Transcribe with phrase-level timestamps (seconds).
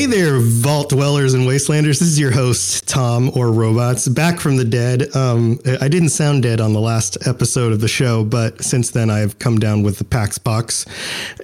[0.00, 1.98] Hey there, Vault Dwellers and Wastelanders.
[1.98, 5.14] This is your host, Tom or Robots, back from the dead.
[5.14, 9.10] Um, I didn't sound dead on the last episode of the show, but since then
[9.10, 10.86] I've come down with the Pax pox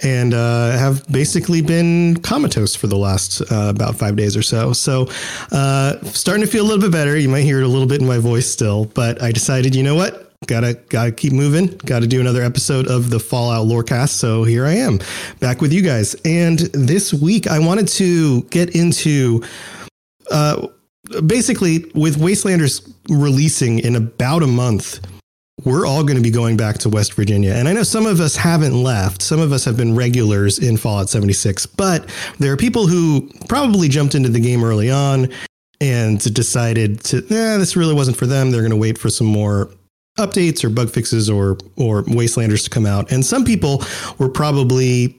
[0.02, 4.72] and uh, have basically been comatose for the last uh, about five days or so.
[4.72, 5.10] So,
[5.52, 7.14] uh, starting to feel a little bit better.
[7.14, 9.82] You might hear it a little bit in my voice still, but I decided, you
[9.82, 10.25] know what?
[10.46, 11.68] Gotta gotta keep moving.
[11.84, 15.00] Gotta do another episode of the fallout lorecast so here i am
[15.40, 16.14] back with you guys.
[16.24, 19.42] And this week i wanted to get into
[20.30, 20.68] uh
[21.26, 25.00] basically with wastelanders releasing in about a month
[25.64, 27.54] we're all going to be going back to west virginia.
[27.54, 29.22] And i know some of us haven't left.
[29.22, 32.08] Some of us have been regulars in fallout 76 but
[32.38, 35.28] there are people who probably jumped into the game early on
[35.80, 38.50] and decided to eh, this really wasn't for them.
[38.50, 39.70] They're going to wait for some more
[40.18, 43.10] updates or bug fixes or or wastelanders to come out.
[43.10, 43.84] And some people
[44.18, 45.18] were probably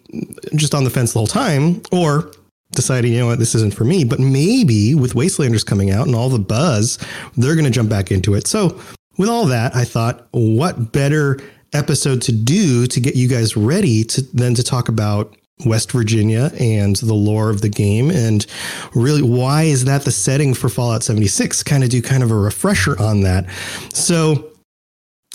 [0.56, 2.32] just on the fence the whole time or
[2.72, 4.04] deciding you know what this isn't for me.
[4.04, 6.98] But maybe with wastelanders coming out and all the buzz
[7.36, 8.48] they're going to jump back into it.
[8.48, 8.80] So
[9.18, 11.40] with all that i thought what better
[11.74, 15.36] episode to do to get you guys ready to then to talk about
[15.66, 18.12] West Virginia and the lore of the game?
[18.12, 18.46] And
[18.94, 22.36] really why is that the setting for Fallout 76 kind of do kind of a
[22.36, 23.46] refresher on that.
[23.94, 24.52] So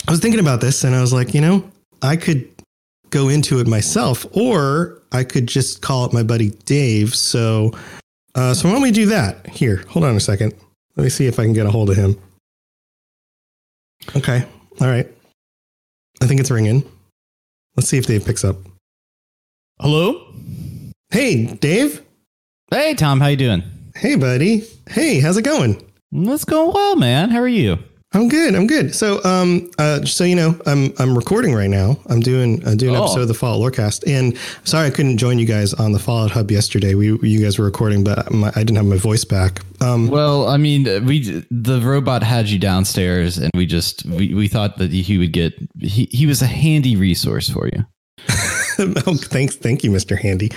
[0.07, 1.71] I was thinking about this and I was like, you know,
[2.03, 2.49] I could
[3.11, 7.15] go into it myself or I could just call up my buddy Dave.
[7.15, 7.73] So,
[8.35, 9.47] uh, so why don't we do that?
[9.47, 10.55] Here, hold on a second.
[10.97, 12.19] Let me see if I can get a hold of him.
[14.17, 14.45] Okay.
[14.81, 15.09] All right.
[16.21, 16.85] I think it's ringing.
[17.77, 18.57] Let's see if Dave picks up.
[19.81, 20.27] Hello?
[21.11, 22.03] Hey, Dave.
[22.71, 23.21] Hey, Tom.
[23.21, 23.63] How you doing?
[23.95, 24.67] Hey, buddy.
[24.89, 25.83] Hey, how's it going?
[26.11, 27.31] Let's go well, man.
[27.31, 27.79] How are you?
[28.15, 28.55] I'm good.
[28.55, 28.95] I'm good.
[28.95, 31.99] So, um, uh, so you know, I'm I'm recording right now.
[32.09, 33.05] I'm doing uh, doing an Oh.
[33.05, 36.31] episode of the Fallout Lorecast, and sorry I couldn't join you guys on the Fallout
[36.31, 36.95] Hub yesterday.
[36.95, 39.61] We you guys were recording, but my, I didn't have my voice back.
[39.81, 44.47] Um, Well, I mean, we the robot had you downstairs, and we just we, we
[44.47, 47.87] thought that he would get he, he was a handy resource for you.
[48.77, 50.19] thanks, thank you, Mr.
[50.19, 50.51] Handy.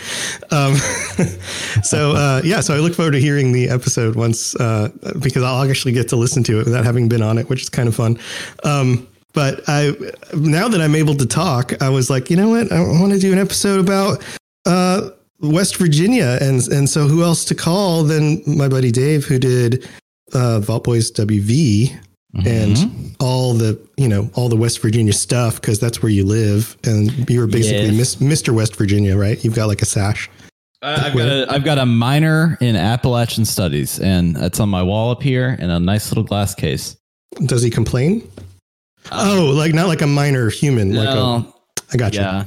[0.51, 0.75] Um,
[1.83, 4.89] so uh, yeah, so I look forward to hearing the episode once uh,
[5.21, 7.69] because I'll actually get to listen to it without having been on it, which is
[7.69, 8.17] kind of fun.
[8.63, 9.91] Um, but I
[10.33, 13.19] now that I'm able to talk, I was like, you know what, I want to
[13.19, 14.23] do an episode about
[14.65, 15.09] uh,
[15.41, 19.87] West Virginia, and and so who else to call than my buddy Dave, who did
[20.33, 21.99] uh, Vault Boys WV
[22.45, 23.15] and Mhm.
[23.19, 27.29] all the you know all the West Virginia stuff because that's where you live, and
[27.29, 28.19] you were basically Yes.
[28.19, 28.53] Miss, Mr.
[28.53, 29.43] West Virginia, right?
[29.43, 30.29] You've got like a sash.
[30.81, 34.83] I- I've got a, I've got a minor in Appalachian Studies, and that's on my
[34.83, 36.95] wall up here in a nice little glass case.
[37.45, 38.27] Does he complain?
[39.11, 40.93] oh, like not like a minor human.
[40.93, 41.55] Like a, No,
[41.93, 42.21] I got you.
[42.21, 42.43] yeah.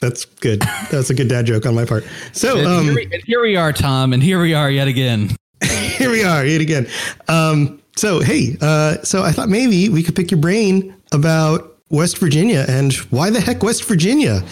[0.00, 0.60] That's good.
[0.90, 2.04] That's a good dad joke on my part.
[2.32, 4.88] So And um, here, we, and here we are, Tom, and here we are yet
[4.88, 5.34] again.
[5.64, 6.86] here we are yet again.
[7.28, 12.18] Um, so hey, uh, so I thought maybe we could pick your brain about West
[12.18, 14.42] Virginia and why the heck West Virginia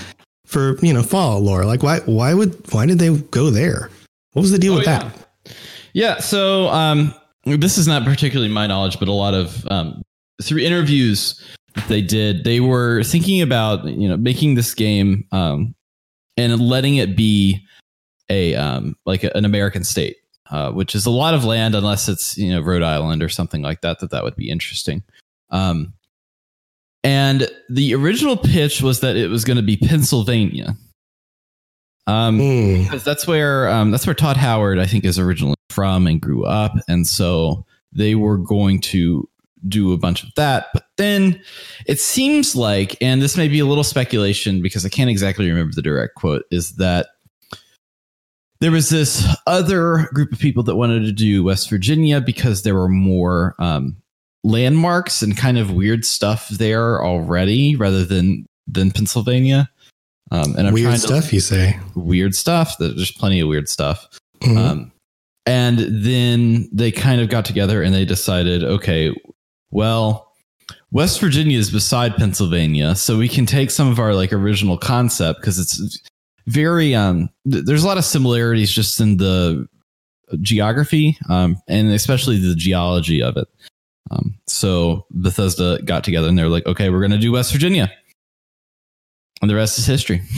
[0.46, 1.64] for you know fall lore.
[1.64, 3.91] Like why why would why did they go there?
[4.32, 4.99] What was the deal Oh, with yeah.
[4.99, 5.55] that?
[5.93, 6.19] Yeah.
[6.19, 7.14] So um,
[7.44, 10.02] this is not particularly my knowledge, but a lot of um,
[10.43, 11.41] through interviews
[11.88, 12.44] they did.
[12.44, 15.75] They were thinking about you know making this game um,
[16.37, 17.64] and letting it be
[18.31, 20.17] a um, like a, an American state,
[20.50, 23.62] uh, which is a lot of land unless it's you know Rhode Island or something
[23.62, 24.00] like that.
[24.00, 25.02] That that would be interesting.
[25.50, 25.94] Um,
[27.02, 30.76] and the original pitch was that it was going to be Pennsylvania.
[32.06, 32.82] Um, Hmm.
[32.82, 36.44] because that's where um, that's where Todd Howard I think is originally from and grew
[36.44, 39.26] up, and so they were going to
[39.67, 40.67] do a bunch of that.
[40.75, 41.41] But then
[41.87, 45.73] it seems like, and this may be a little speculation because I can't exactly remember
[45.75, 47.06] the direct quote, is that
[48.60, 52.74] there was this other group of people that wanted to do West Virginia because there
[52.74, 53.96] were more um,
[54.42, 59.68] landmarks and kind of weird stuff there already, rather than than Pennsylvania.
[60.30, 61.78] Um, and I'm Weird trying to stuff, you say.
[61.94, 62.76] weird stuff.
[62.78, 64.08] There's plenty of weird stuff.
[64.40, 64.56] Mhm.
[64.56, 64.92] Um,
[65.46, 69.14] and then they kind of got together and they decided, okay,
[69.70, 70.32] well,
[70.90, 75.40] West Virginia is beside Pennsylvania, so we can take some of our like original concept
[75.40, 76.00] because it's
[76.46, 77.29] very um.
[77.50, 79.67] th- there's a lot of similarities just in the
[80.41, 83.46] geography um, and especially the geology of it.
[84.11, 87.91] Um, so Bethesda got together and they're like, okay, we're going to do West Virginia,
[89.41, 90.23] and the rest is history.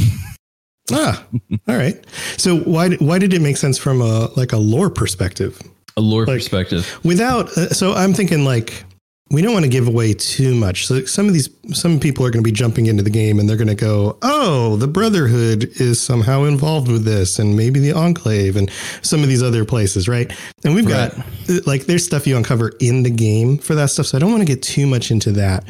[0.92, 1.26] Ah,
[1.68, 1.96] all right.
[2.36, 5.60] So why why did it make sense from a like a lore perspective?
[5.96, 7.00] A lore Like- perspective.
[7.02, 8.84] Without uh, so I'm thinking like
[9.30, 10.86] we don't want to give away too much.
[10.86, 13.48] So some of these some people are going to be jumping into the game and
[13.48, 17.92] they're going to go, "Oh, the Brotherhood is somehow involved with this and maybe the
[17.92, 18.70] Enclave and
[19.02, 20.32] some of these other places, right?"
[20.64, 24.06] And we've got uh, like there's stuff you uncover in the game for that stuff,
[24.06, 25.64] so I don't want to get too much into that.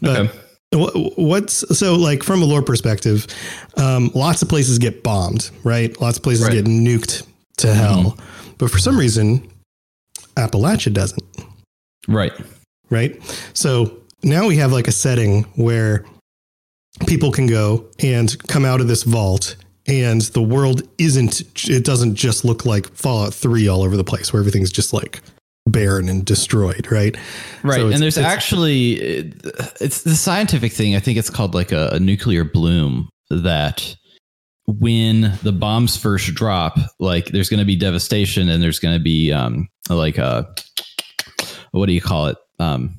[0.00, 0.38] But Okay.
[0.74, 3.26] What's so like from a lore perspective?
[3.76, 6.00] Um, lots of places get bombed, right?
[6.00, 6.54] Lots of places Right.
[6.54, 7.24] get nuked
[7.58, 8.16] to hell,
[8.56, 9.46] but for some reason,
[10.36, 11.22] Appalachia doesn't,
[12.08, 12.32] Right.
[12.92, 13.20] Right?
[13.54, 16.04] So now we have like a setting where
[17.06, 19.56] people can go and come out of this vault,
[19.88, 21.42] and the world isn't.
[21.68, 25.20] It doesn't just look like Fallout Three all over the place, where everything's just like
[25.66, 27.16] barren and destroyed, right?
[27.62, 27.76] Right.
[27.76, 28.92] So and there's it's- actually,
[29.80, 30.94] it's the scientific thing.
[30.94, 33.96] I think it's called like a, a nuclear bloom that
[34.66, 39.02] when the bombs first drop, like there's going to be devastation and there's going to
[39.02, 40.52] be um, like a,
[41.72, 42.36] what do you call it?
[42.62, 42.94] Um,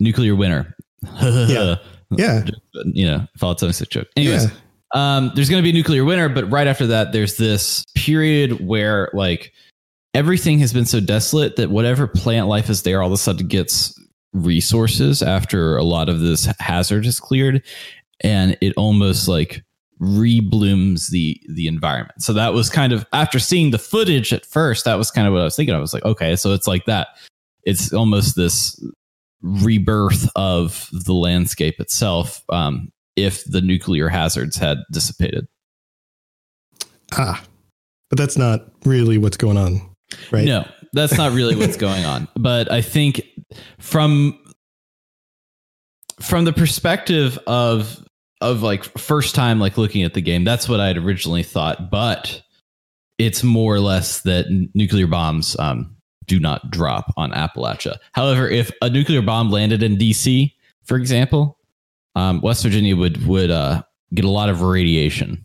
[0.00, 0.74] nuclear winter.
[1.20, 1.76] Yeah.
[2.10, 2.46] Yeah,
[2.86, 4.08] you know, Fallout 76 joke.
[4.16, 4.50] Anyways, yeah,
[4.94, 8.66] um, there's going to be a nuclear winter, but right after that, there's this period
[8.66, 9.52] where like
[10.14, 13.46] everything has been so desolate that whatever plant life is there all of a sudden
[13.46, 13.98] gets
[14.32, 17.62] resources after a lot of this hazard is cleared,
[18.20, 19.62] and it almost like
[20.00, 22.22] reblooms the the environment.
[22.22, 25.34] So that was kind of after seeing the footage at first, that was kind of
[25.34, 25.74] what I was thinking.
[25.74, 27.08] I was like, okay, so it's like that.
[27.68, 28.82] It's almost this
[29.42, 35.46] rebirth of the landscape itself um, if the nuclear hazards had dissipated.
[37.12, 37.44] ah,
[38.08, 39.94] but that's not really what's going on,
[40.30, 40.46] right?
[40.46, 42.26] No, that's not really what's going on.
[42.36, 43.20] But I think
[43.78, 44.38] from
[46.20, 48.02] from the perspective of
[48.40, 51.90] of like first time like looking at the game, that's what I had originally thought.
[51.90, 52.42] But
[53.18, 55.97] it's more or less that nuclear bombs um,
[56.28, 57.96] do not drop on Appalachia.
[58.12, 60.52] However, if a nuclear bomb landed in DC,
[60.84, 61.58] for example,
[62.14, 63.82] um, West Virginia would would uh,
[64.14, 65.44] get a lot of radiation.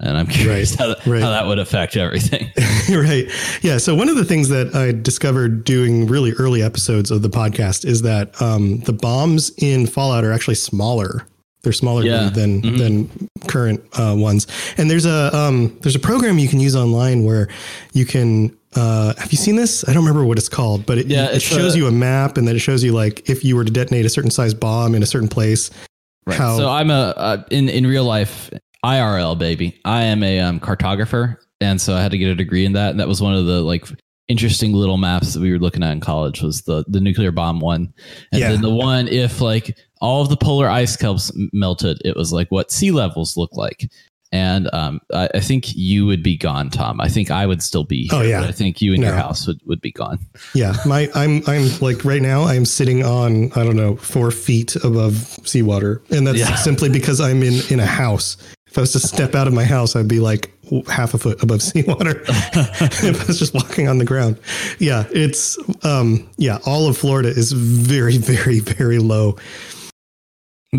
[0.00, 1.22] And I'm curious Right, how, that, right.
[1.22, 2.50] how that would affect everything.
[2.90, 3.26] right.
[3.62, 3.78] Yeah.
[3.78, 7.86] So one of the things that I discovered doing really early episodes of the podcast
[7.86, 11.26] is that um, the bombs in Fallout are actually smaller.
[11.62, 12.28] They're smaller Yeah.
[12.28, 12.78] than Mhm.
[12.78, 14.46] than current uh, ones.
[14.76, 17.48] And there's a um, there's a program you can use online where
[17.94, 18.56] you can.
[18.76, 19.88] Uh, have you seen this?
[19.88, 22.36] I don't remember what it's called, but it, Yeah, it shows a- you a map,
[22.36, 24.94] and then it shows you like if you were to detonate a certain size bomb
[24.94, 25.70] in a certain place.
[26.26, 26.36] Right.
[26.38, 28.50] How- So I'm a uh, in in real life
[28.84, 29.80] IRL baby.
[29.84, 32.90] I am a um, cartographer, and so I had to get a degree in that.
[32.90, 33.86] And that was one of the like
[34.28, 37.60] interesting little maps that we were looking at in college was the the nuclear bomb
[37.60, 37.92] one,
[38.32, 38.50] and Yeah.
[38.50, 42.48] then the one if like all of the polar ice caps melted, it was like
[42.50, 43.88] what sea levels look like.
[44.32, 47.00] And um, I, I think you would be gone, Tom.
[47.00, 48.10] I think I would still be.
[48.12, 48.40] Oh, yeah.
[48.40, 50.18] but I think you and your house would, would be gone.
[50.54, 54.74] Yeah, my I'm I'm like right now I'm sitting on I don't know four feet
[54.76, 55.14] above
[55.44, 56.54] seawater, and that's Yeah.
[56.56, 58.36] simply because I'm in in a house.
[58.66, 60.50] If I was to step out of my house, I'd be like
[60.88, 62.22] half a foot above seawater.
[62.28, 64.38] if I was just walking on the ground,
[64.80, 69.36] yeah, it's um yeah, all of Florida is very very very low.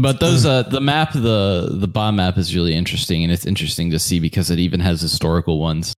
[0.01, 3.92] But those uh the map the the bomb map is really interesting and it's interesting
[3.92, 5.94] to see because it even has historical ones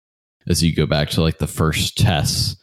[0.47, 2.55] as you go back to like the first tests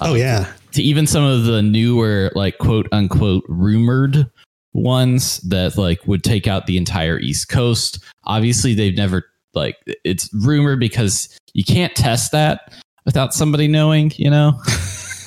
[0.00, 4.30] Oh yeah, to even some of the newer like quote unquote rumored
[4.72, 8.02] ones that like would take out the entire East Coast.
[8.24, 12.72] Obviously, they've never like it's rumored because you can't test that
[13.04, 14.58] without somebody knowing, you know.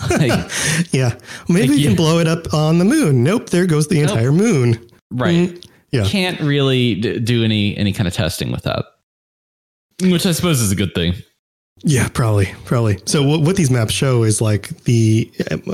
[0.09, 0.51] Like,
[0.91, 1.15] yeah,
[1.47, 3.23] maybe like, you can blow it up on the moon.
[3.23, 4.09] Nope, there goes the nope.
[4.09, 4.86] entire moon.
[5.11, 5.49] Right.
[5.49, 6.03] Mm, yeah.
[6.05, 8.85] Can't really do any any kind of testing with that,
[10.01, 11.13] which I suppose is a good thing.
[11.83, 12.99] Yeah, probably, probably.
[13.05, 15.31] So what, what these maps show is like the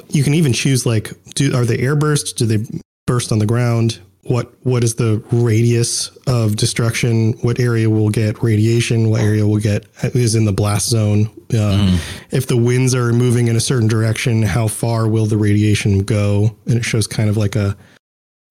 [0.09, 2.35] you can even choose like do are they airburst?
[2.35, 2.65] Do they
[3.07, 3.99] burst on the ground?
[4.23, 7.33] What what is the radius of destruction?
[7.41, 9.09] What area will get radiation?
[9.09, 11.25] What area will get is in the blast zone?
[11.49, 12.23] Uh, mm.
[12.31, 16.55] If the winds are moving in a certain direction, how far will the radiation go?
[16.65, 17.75] And it shows kind of like a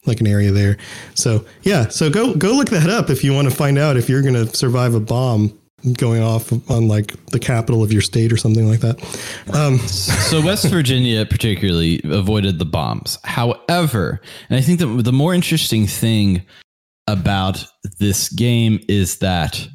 [0.06, 0.76] like an area there.
[1.14, 4.08] So yeah, so go go look that up if you want to find out if
[4.08, 5.58] you're going to survive a bomb
[5.96, 9.02] going off on like the capital of your state or something like that.
[9.52, 13.18] Um, so West Virginia particularly avoided the bombs.
[13.24, 16.42] However, and I think that the more interesting thing
[17.08, 17.64] about
[17.98, 19.66] this game is that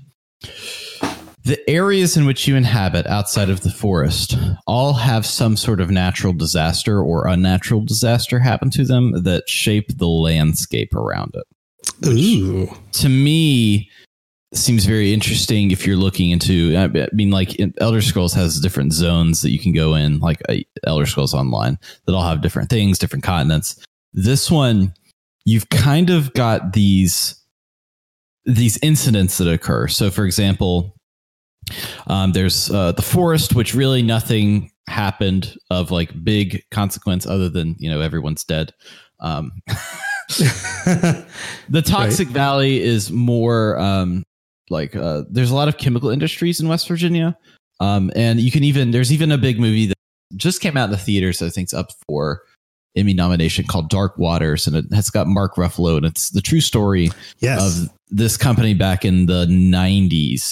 [1.48, 4.36] the areas in which you inhabit outside of the forest
[4.68, 9.98] all have some sort of natural disaster or unnatural disaster happen to them that shape
[9.98, 12.06] the landscape around it.
[12.06, 12.70] Ooh.
[12.92, 13.90] To me,
[14.54, 19.42] seems very interesting if you're looking into i mean like elder scrolls has different zones
[19.42, 22.98] that you can go in like uh, elder scrolls online that all have different things
[22.98, 24.94] different continents this one
[25.44, 27.44] you've kind of got these
[28.46, 30.97] these incidents that occur so for example
[32.08, 37.76] um, there's uh, the forest which really nothing happened of like big consequence other than
[37.80, 38.74] you know everyone's dead
[39.20, 39.52] um,
[40.28, 42.34] the toxic right.
[42.34, 44.24] valley is more um,
[44.70, 47.38] like uh, there's a lot of chemical industries in West Virginia,
[47.80, 49.98] um, and you can even there's even a big movie that
[50.36, 51.40] just came out in the theaters.
[51.40, 52.42] So I think it's up for
[52.96, 56.62] Emmy nomination called Dark Waters, and it has got Mark Ruffalo, and it's the true
[56.62, 57.10] story
[57.40, 57.82] yes.
[57.82, 60.52] of this company back in the '90s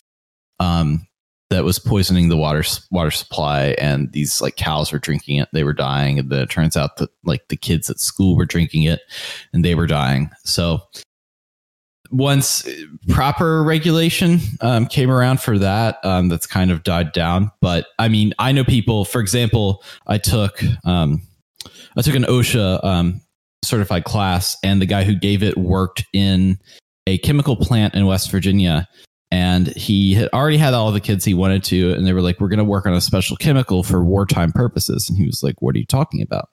[0.59, 1.07] um,
[1.49, 5.63] that was poisoning the water water supply, and these like cows were drinking it, they
[5.63, 8.83] were dying, and then it turns out that like the kids at school were drinking
[8.83, 9.01] it,
[9.53, 10.29] and they were dying.
[10.43, 10.81] So
[12.11, 12.67] once
[13.09, 17.51] proper regulation um, came around for that, um, that's kind of died down.
[17.61, 19.05] But I mean, I know people.
[19.05, 21.21] For example, I took um,
[21.97, 23.21] I took an OSHA um,
[23.63, 26.57] certified class, and the guy who gave it worked in
[27.07, 28.87] a chemical plant in West Virginia.
[29.35, 32.39] And he had already had all the kids he wanted to, and they were like,
[32.39, 35.61] "We're going to work on a special chemical for wartime purposes." And he was like,
[35.61, 36.49] "What are you talking about?"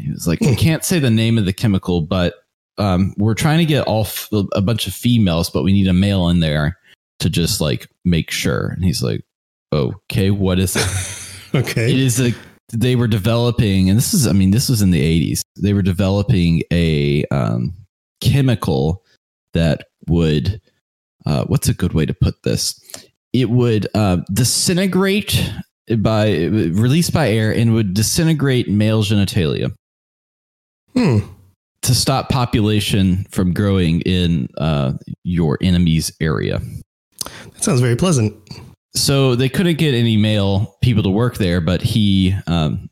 [0.00, 2.34] He was like, "I can't say the name of the chemical, but
[2.78, 5.92] um, we're trying to get all f- a bunch of females, but we need a
[5.92, 6.76] male in there
[7.20, 8.68] to just like make sure.
[8.68, 9.24] And he's like,
[9.72, 11.54] okay, what is it?
[11.54, 11.92] okay.
[11.92, 12.34] It is a,
[12.72, 15.40] they were developing, and this is, I mean, this was in the 80s.
[15.56, 17.72] They were developing a um,
[18.20, 19.04] chemical
[19.52, 20.60] that would,
[21.26, 22.80] uh, what's a good way to put this?
[23.32, 25.52] It would uh, disintegrate
[25.98, 29.72] by released by air and would disintegrate male genitalia.
[30.94, 31.18] Hmm
[31.86, 34.92] to stop population from growing in uh,
[35.22, 36.60] your enemy's area.
[37.24, 38.34] That sounds very pleasant.
[38.94, 42.90] So they couldn't get any male people to work there, but he um,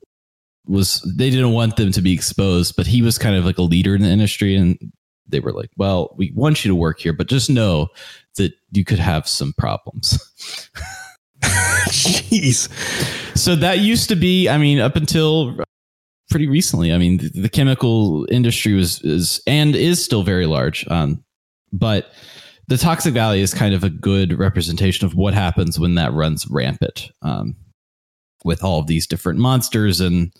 [0.67, 1.00] was.
[1.17, 3.97] They didn't want them to be exposed, but he was kind of like a leader
[3.97, 4.79] in the industry, and
[5.26, 7.88] they were like, "Well, we want you to work here, but just know
[8.37, 10.19] that you could have some problems."
[11.43, 12.69] Jeez.
[13.37, 15.57] So that used to be, I mean, up until
[16.31, 16.93] pretty recently.
[16.93, 20.87] I mean, the, the chemical industry was is and is still very large.
[20.88, 21.23] Um,
[21.73, 22.12] but
[22.69, 26.47] the Toxic Valley is kind of a good representation of what happens when that runs
[26.49, 27.11] rampant.
[27.23, 27.57] Um,
[28.45, 30.33] with all of these different monsters and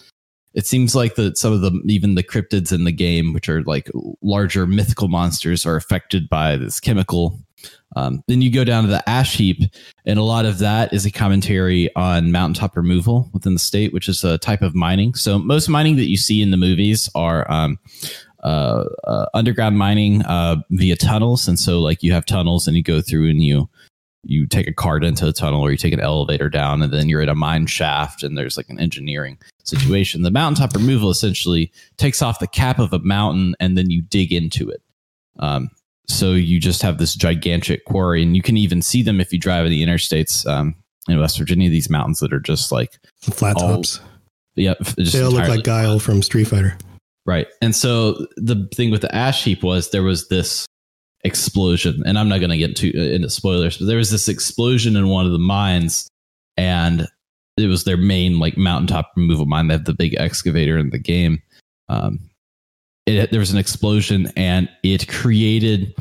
[0.54, 3.62] it seems like that some of the even the cryptids in the game which are
[3.64, 3.90] like
[4.23, 7.38] larger mythical monsters are affected by this chemical
[7.96, 9.61] um, then you go down to the ash heap,
[10.04, 14.08] and a lot of that is a commentary on mountaintop removal within the state, which
[14.08, 15.14] is a type of mining.
[15.14, 17.78] So most mining that you see in the movies are um,
[18.42, 22.82] uh, uh, underground mining uh, via tunnels, and so like you have tunnels, and you
[22.82, 23.68] go through and you
[24.26, 27.09] you take a cart into a tunnel or you take an elevator down and then
[27.09, 31.73] you're in a mine shaft and there's like an engineering situation the mountaintop removal essentially
[31.97, 34.83] takes off the cap of a mountain and then you dig into it
[35.38, 35.71] um,
[36.07, 39.38] so you just have this gigantic quarry, and you can even see them if you
[39.38, 40.75] drive in the interstates um,
[41.09, 41.71] in West Virginia.
[41.71, 44.00] These mountains that are just like flat all, tops.
[44.54, 46.76] Yeah, they all look like Guile from Street Fighter.
[47.26, 50.66] Right, and so the thing with the ash heap was there was this
[51.25, 54.28] explosion, and I'm not going to get into uh, into spoilers, but there was this
[54.28, 56.09] explosion in one of the mines,
[56.57, 57.07] and
[57.57, 59.69] it was their main like mountaintop removal mine.
[59.69, 61.43] They have the big excavator in the game.
[61.88, 62.31] Um,
[63.07, 65.95] it, there was an explosion and it created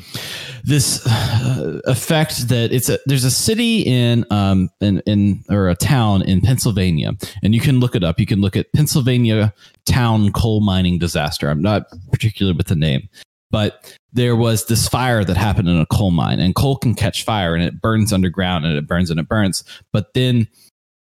[0.63, 5.75] this uh, effect that it's a there's a city in um in, in or a
[5.75, 7.12] town in Pennsylvania
[7.44, 9.53] and you can look it up you can look at Pennsylvania
[9.86, 13.10] town coal mining disaster I'm not particular with the name
[13.53, 17.24] but there was this fire that happened in a coal mine and coal can catch
[17.24, 20.48] fire and it burns underground and it burns and it burns but then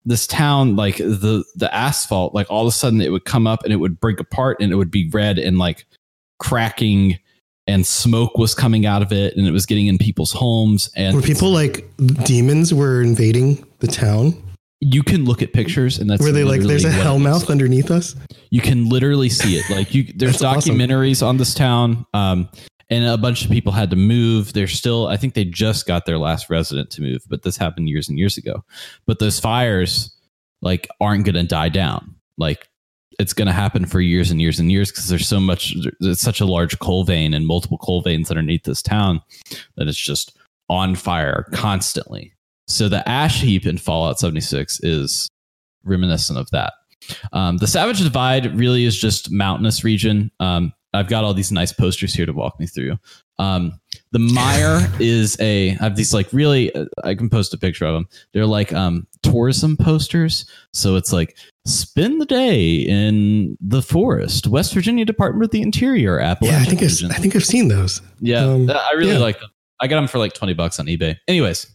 [0.04, 3.62] this town like the the asphalt like all of a sudden it would come up
[3.62, 5.86] and it would break apart and it would be red and like
[6.40, 7.16] cracking
[7.68, 11.14] and smoke was coming out of it and it was getting in people's homes and
[11.14, 11.88] Were people like
[12.24, 14.34] demons were invading the town?
[14.84, 17.50] You can look at pictures and that's where they like, there's a hell mouth like.
[17.50, 18.16] underneath us?
[18.50, 20.76] you can literally see it like you there's That's awesome.
[20.76, 22.48] documentaries on this town um
[22.90, 26.04] and a bunch of people had to move they're still i think they just got
[26.04, 28.64] their last resident to move but this happened years and years ago
[29.06, 30.14] but those fires
[30.62, 32.68] like aren't going to die down like
[33.20, 36.20] it's going to happen for years and years and years because there's so much it's
[36.20, 39.20] such a large coal vein and multiple coal veins underneath this town
[39.76, 40.36] that it's just
[40.68, 42.32] on fire constantly
[42.68, 45.28] so the ash heap in fallout 76 is
[45.84, 46.72] reminiscent of that
[47.32, 50.30] um, the Savage Divide really is just mountainous region.
[50.40, 52.96] Um, I've got all these nice posters here to walk me through.
[53.38, 53.80] Um,
[54.12, 55.70] the Mire is a.
[55.70, 56.72] I have these like really.
[56.74, 58.06] uh, I can post a picture of them.
[58.32, 60.44] They're like um, tourism posters.
[60.72, 66.20] So it's like spend the day in the forest, West Virginia Department of the Interior,
[66.20, 67.10] Appalachian Yeah, I think I've.
[67.10, 68.00] I think I've seen those.
[68.20, 69.18] Yeah, Um, I really yeah.
[69.18, 69.50] like them.
[69.80, 71.16] I got them for like 20 bucks on eBay.
[71.26, 71.66] Anyways,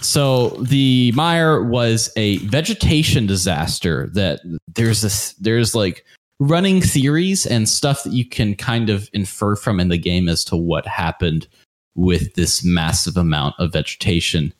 [0.00, 4.40] so the Mire was a vegetation disaster that
[4.74, 6.04] there's this, there's like
[6.38, 10.44] running theories and stuff that you can kind of infer from in the game as
[10.44, 11.46] to what happened
[11.94, 14.52] with this massive amount of vegetation,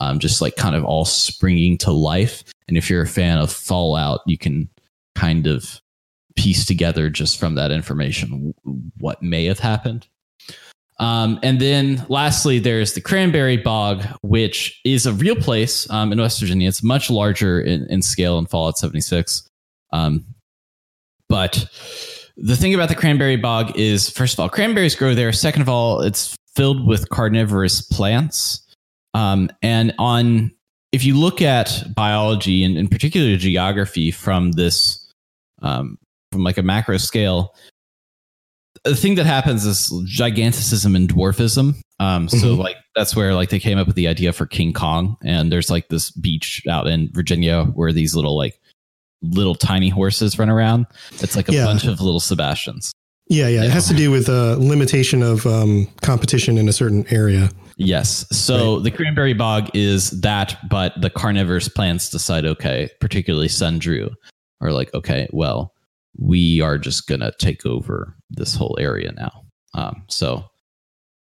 [0.00, 2.44] um, just like kind of all springing to life.
[2.68, 4.68] And if you're a fan of Fallout, you can
[5.14, 5.80] kind of
[6.36, 8.54] piece together just from that information
[8.98, 10.06] what may have happened.
[11.00, 16.20] Um, and then lastly, there's the Cranberry Bog, which is a real place um, in
[16.20, 16.68] West Virginia.
[16.68, 19.48] It's much larger in, in scale in Fallout 76.
[19.92, 20.24] Um,
[21.28, 21.66] but
[22.36, 25.32] the thing about the Cranberry Bog is, first of all, cranberries grow there.
[25.32, 28.60] Second of all, it's filled with carnivorous plants.
[29.14, 30.52] Um, and on,
[30.92, 35.10] if you look at biology and in particular geography from this,
[35.62, 35.98] um,
[36.30, 37.54] from like a macro scale,
[38.84, 41.74] the thing that happens is giganticism and dwarfism.
[42.00, 42.58] Um, so Mhm.
[42.58, 45.70] like that's where like they came up with the idea for King Kong, and there's
[45.70, 48.58] like this beach out in Virginia where these little like
[49.22, 50.86] little tiny horses run around.
[51.20, 51.64] It's like a Yeah.
[51.64, 52.92] bunch of little Sebastians.
[53.30, 53.64] Yeah, yeah.
[53.64, 57.48] It has to do with a limitation of um, competition in a certain area.
[57.78, 58.26] Yes.
[58.30, 64.10] So the cranberry bog is that, but the carnivorous plants decide, okay, particularly Sundew,
[64.60, 65.72] are like, okay, well,
[66.18, 69.42] we are just gonna take over this whole area now.
[69.74, 70.44] Um, so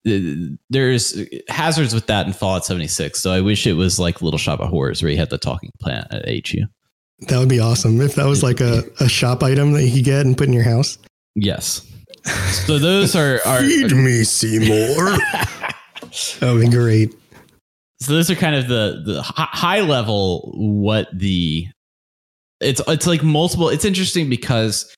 [0.04, 3.22] there's hazards with that in Fallout 76.
[3.22, 5.72] So I wish it was like Little Shop of Horrors where you had the talking
[5.80, 6.66] plant at HU.
[7.28, 10.06] That would be awesome if that was like a, a shop item that you could
[10.06, 10.98] get and put in your house.
[11.36, 11.88] Yes.
[12.66, 15.18] So those are, are me, Seymour.
[16.40, 17.14] that would be great.
[18.00, 21.68] so those are kind of the the high level what the
[22.62, 24.94] it's it's like multiple it's interesting because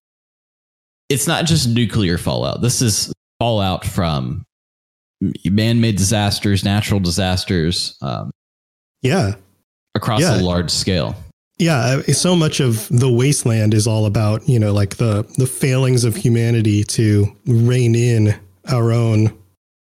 [1.09, 4.43] it's not just nuclear fallout this is fallout from
[5.45, 8.31] man-made disasters natural disasters um,
[9.01, 9.35] Yeah.
[9.95, 10.39] across Yeah.
[10.39, 11.15] a large scale
[11.59, 16.03] Yeah, so much of the wasteland is all about you know like the the failings
[16.03, 18.35] of humanity to rein in
[18.71, 19.31] our own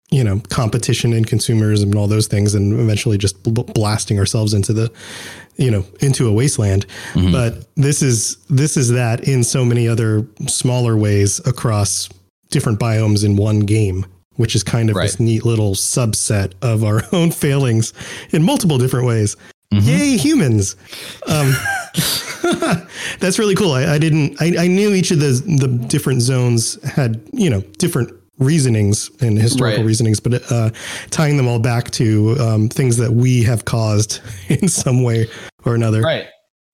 [0.09, 4.53] you know competition and consumerism and all those things, and eventually just bl- blasting ourselves
[4.53, 4.91] into the
[5.57, 6.85] you know into a wasteland.
[7.13, 7.31] Mhm.
[7.31, 12.09] But this is this is that in so many other smaller ways across
[12.49, 14.05] different biomes in one game.
[14.37, 17.91] Which is kind of this neat little subset of our own failings
[18.29, 19.35] in multiple different ways.
[19.73, 19.83] Mhm.
[19.87, 20.75] Yay, humans!
[21.25, 21.53] Um,
[23.19, 23.71] that's really cool.
[23.71, 24.39] I, I didn't.
[24.41, 29.37] I, I knew each of the the different zones had you know different reasonings and
[29.37, 29.87] historical Right.
[29.87, 30.69] reasonings, but uh,
[31.09, 34.19] tying them all back to um, things that we have caused
[34.49, 35.27] in some way
[35.65, 36.01] or another.
[36.01, 36.27] right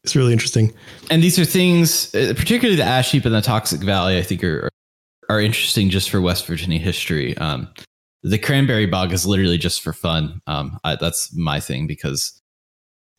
[0.04, 0.73] It's really interesting.
[1.10, 4.43] and these are things uh, particularly the ash heap and the toxic valley i think
[4.43, 4.69] are
[5.30, 7.67] are interesting just for west virginia history um,
[8.23, 12.39] the cranberry bog is literally just for fun um, I, that's my thing because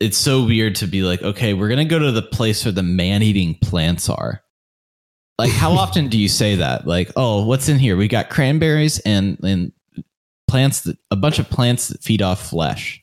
[0.00, 2.82] it's so weird to be like okay we're gonna go to the place where the
[2.82, 4.42] man-eating plants are
[5.38, 6.86] like how often do you say that?
[6.86, 7.96] Like oh what's in here?
[7.96, 9.72] We got cranberries and and
[10.48, 13.02] plants that a bunch of plants that feed off flesh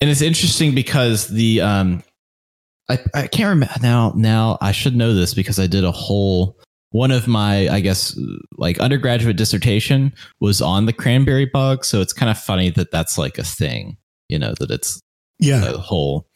[0.00, 2.02] and it's interesting because the um
[2.88, 6.58] I, I can't remember now now I should know this because I did a whole
[6.90, 8.18] one of my I guess
[8.58, 13.16] like undergraduate dissertation was on the cranberry bog so it's kind of funny that that's
[13.18, 13.96] like a thing
[14.28, 15.00] you know that it's
[15.38, 15.64] Yeah.
[15.66, 16.26] a whole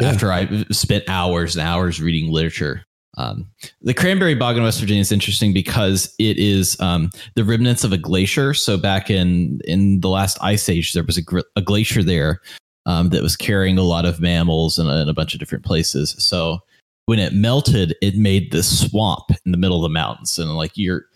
[0.00, 0.08] Yeah.
[0.08, 2.84] after I spent hours and hours reading literature.
[3.16, 3.48] Um,
[3.80, 7.92] the cranberry bog in West Virginia is interesting because it is um, the remnants of
[7.92, 8.54] a glacier.
[8.54, 12.40] So back in in the last ice age, there was a, gr- a glacier there
[12.86, 15.64] um, that was carrying a lot of mammals in a, in a bunch of different
[15.64, 16.14] places.
[16.18, 16.60] So
[17.06, 20.72] when it melted, it made this swamp in the middle of the mountains, and like
[20.74, 21.06] you're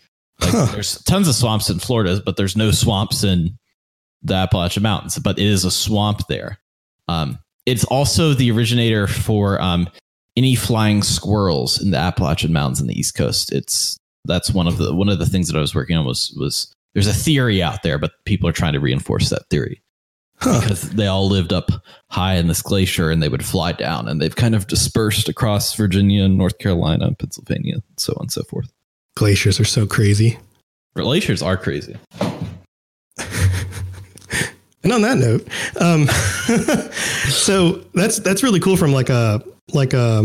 [0.41, 0.67] like Huh.
[0.71, 3.57] there's tons of swamps in Florida, but there's no swamps in
[4.21, 5.17] the Appalachian Mountains.
[5.19, 6.59] But it is a swamp there.
[7.07, 9.89] Um, it's also the originator for um,
[10.37, 13.51] any flying squirrels in the Appalachian Mountains in the East Coast.
[13.51, 16.35] It's that's one of the one of the things that I was working on was
[16.39, 19.81] was there's a theory out there, but people are trying to reinforce that theory
[20.41, 20.61] Huh.
[20.61, 21.69] because they all lived up
[22.09, 25.75] high in this glacier and they would fly down, and they've kind of dispersed across
[25.75, 28.71] Virginia, and North Carolina, and Pennsylvania, and so on and so forth.
[29.15, 30.37] Glaciers are so crazy.
[30.95, 31.97] Glaciers are crazy.
[34.81, 35.45] And on that note,
[35.81, 36.07] um,
[37.29, 40.23] so that's that's really cool from like a like a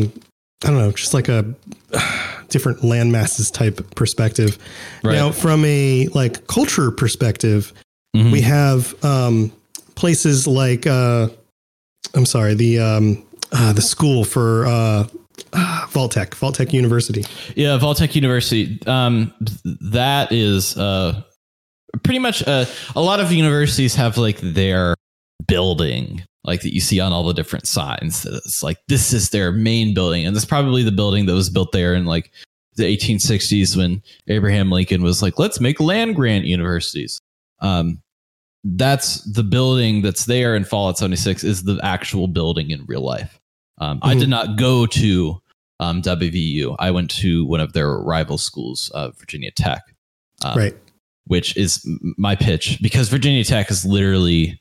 [0.63, 1.53] I don't know, just like a
[2.51, 4.57] different land masses type perspective.
[5.03, 5.15] Right.
[5.17, 7.73] Now, from a like culture perspective,
[8.15, 8.31] Mhm.
[8.31, 9.51] we have um,
[9.95, 11.29] places like uh,
[12.15, 15.07] I'm sorry, the um, uh, the school for uh,
[15.53, 17.25] uh, Vault-Tec University.
[17.57, 18.79] Yeah, Vault-Tec University.
[18.87, 19.33] Um,
[19.93, 21.23] that is uh,
[22.03, 24.95] pretty much uh, a lot of universities have like their
[25.47, 28.23] building, like that you see on all the different signs.
[28.23, 31.51] That It's like this is their main building, and that's probably the building that was
[31.51, 32.33] built there in like
[32.77, 37.21] the 1860s when Abraham Lincoln was like, "Let's make land grant universities."
[37.61, 38.03] Um,
[38.65, 43.39] that's the building that's there in Fallout 76 is the actual building in real life.
[43.79, 44.21] Um, I Mhm.
[44.21, 45.41] did not go to
[45.81, 46.77] um, WVU.
[46.79, 49.83] I went to one of their rival schools, uh, Virginia Tech,
[50.45, 50.75] um, right.
[51.27, 51.85] which is
[52.17, 54.59] my pitch because Virginia Tech is literally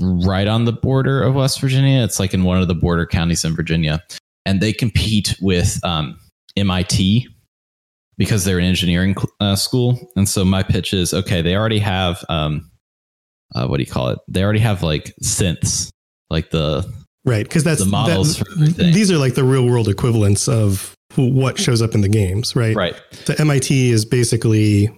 [0.00, 2.02] right on the border of West Virginia.
[2.04, 4.02] It's like in one of the border counties in Virginia,
[4.46, 6.18] and they compete with um,
[6.56, 7.28] MIT
[8.16, 9.98] because they're an engineering uh, school.
[10.16, 11.42] And so my pitch is okay.
[11.42, 12.70] They already have um,
[13.54, 14.18] uh, what do you call it?
[14.28, 15.90] They already have like synths,
[16.30, 16.84] like the
[17.26, 21.58] Right, because that's the models that- these are like the real world equivalents of what
[21.58, 22.74] shows up in the games, right?
[22.76, 22.94] right
[23.26, 24.88] The MIT is basically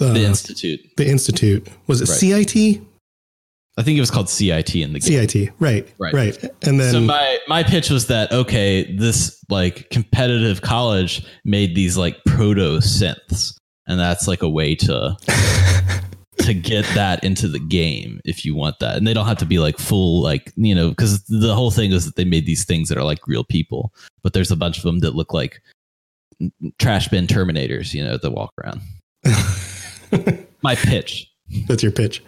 [0.00, 0.80] uh, the institute.
[0.96, 1.66] the institute.
[1.86, 2.18] Was it Right.
[2.18, 2.82] CIT?
[3.78, 5.26] I think it was called CIT in the game.
[5.28, 6.12] CIT, right, Right.
[6.12, 11.74] right, And then so my my pitch was that okay, this like competitive college made
[11.74, 13.54] these like proto synths,
[13.86, 15.16] and that's like a way to
[16.54, 19.46] to get that into the game if you want that, and they don't have to
[19.46, 22.64] be like full like you know because the whole thing is that they made these
[22.64, 25.60] things that are like real people, but there's a bunch of them that look like
[26.78, 28.80] trash bin terminators, you know, that walk around.
[30.62, 31.30] My pitch.
[31.66, 32.22] that's your pitch.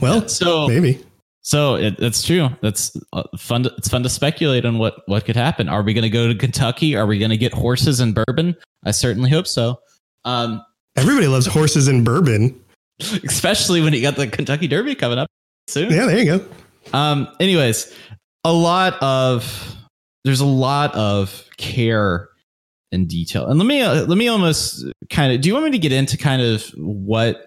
[0.00, 1.04] Well, So maybe.
[1.42, 2.48] So it, it's true.
[2.60, 3.62] That's uh, fun.
[3.62, 5.68] To, it's fun to speculate on what what could happen.
[5.68, 6.96] Are we going to go to Kentucky?
[6.96, 8.56] Are we going to get horses and bourbon?
[8.84, 9.78] I certainly hope so.
[10.24, 10.64] Um,
[10.96, 12.58] Everybody loves horses and bourbon.
[13.24, 15.28] especially when you got the Kentucky Derby coming up
[15.68, 15.90] soon.
[15.90, 16.46] Yeah, there you go.
[16.92, 17.94] Um, anyways,
[18.44, 19.76] a lot of
[20.24, 22.28] there's a lot of care
[22.92, 23.46] and detail.
[23.46, 25.40] And let me uh, let me almost kind of.
[25.40, 27.46] Do you want me to get into kind of what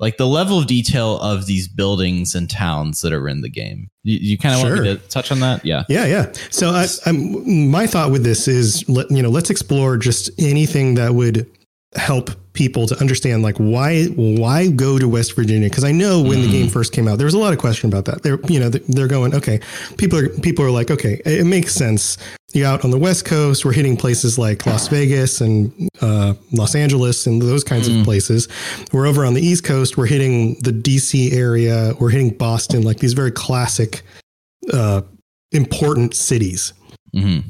[0.00, 3.88] like the level of detail of these buildings and towns that are in the game?
[4.02, 5.64] You, you kind of want me to touch on that?
[5.64, 5.84] Yeah.
[5.88, 6.32] Yeah, yeah.
[6.50, 10.96] So I, I'm, my thought with this is, let, you know, let's explore just anything
[10.96, 11.48] that would
[11.96, 15.68] help people to understand like why why go to West Virginia?
[15.68, 17.88] Because I know when the game first came out there was a lot of question
[17.88, 18.22] about that.
[18.22, 19.60] They're you know they're going okay
[19.96, 22.16] people are people are like okay it makes sense.
[22.52, 26.74] You're out on the west coast we're hitting places like Las Vegas and uh, Los
[26.74, 28.48] Angeles and those kinds of places.
[28.92, 32.98] We're over on the east coast we're hitting the DC area we're hitting Boston like
[32.98, 34.02] these very classic
[34.72, 35.02] uh,
[35.52, 36.72] important cities.
[37.12, 37.40] Hmm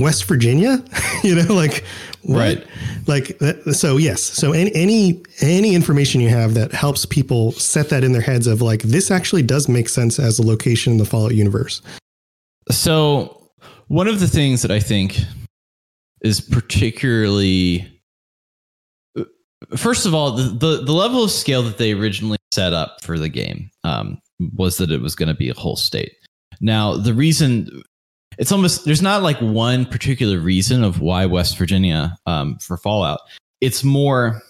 [0.00, 0.82] West Virginia,
[1.22, 1.84] you know, like
[2.22, 2.38] what?
[2.38, 2.66] Right.
[3.06, 4.22] Like that, so, yes.
[4.22, 8.46] So any any any information you have that helps people set that in their heads
[8.46, 11.82] of like this actually does make sense as a location in the Fallout universe.
[12.70, 13.50] So
[13.88, 15.18] one of the things that I think
[16.22, 17.88] is particularly
[19.76, 23.18] first of all, the, the, the level of scale that they originally set up for
[23.18, 24.18] the game um,
[24.54, 26.12] was that it was going to be a whole state.
[26.60, 27.82] Now, the reason
[28.42, 33.20] it's almost there's not like one particular reason of why West Virginia um, for Fallout.
[33.60, 34.42] It's more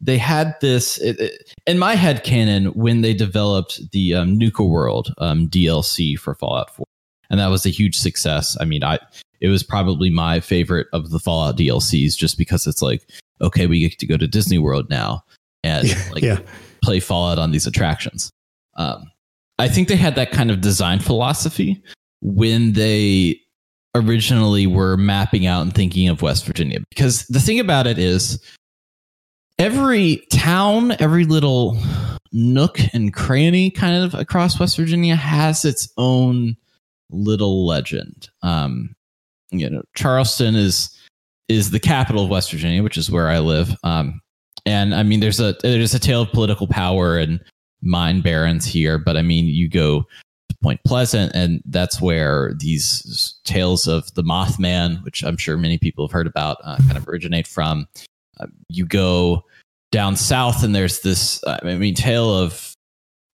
[0.00, 4.64] they had this it, it- in my head canon when they developed the um, Nuka
[4.64, 6.86] World um, DLC for Fallout 4,
[7.28, 8.56] and that was a huge success.
[8.58, 8.98] I mean, I
[9.42, 13.06] it was probably my favorite of the Fallout DLCs just because it's like
[13.42, 15.22] okay, we get to go to Disney World now
[15.62, 16.40] and like yeah.
[16.82, 18.30] play Fallout on these attractions.
[18.78, 19.10] Um,
[19.58, 21.82] I think they had that kind of design philosophy
[22.26, 23.40] when they
[23.94, 26.80] originally were mapping out and thinking of West Virginia.
[26.90, 28.42] Because the thing about it is,
[29.60, 31.78] every town, every little
[32.32, 36.56] nook and cranny kind of across West Virginia has its own
[37.10, 38.28] little legend.
[38.42, 38.94] Um,
[39.52, 40.92] you know, Charleston is
[41.48, 43.70] is the capital of West Virginia, which is where I live.
[43.84, 44.20] Um,
[44.66, 47.38] and I mean, there's a there's a tale of political power and
[47.82, 50.04] mine barons here, but I mean, you go
[50.62, 56.06] Point Pleasant, and that's where these tales of the Mothman, which I'm sure many people
[56.06, 57.86] have heard about, uh, kind of originate from.
[58.40, 59.44] Uh, you go
[59.92, 62.72] down south, and there's this, uh, I mean, tale of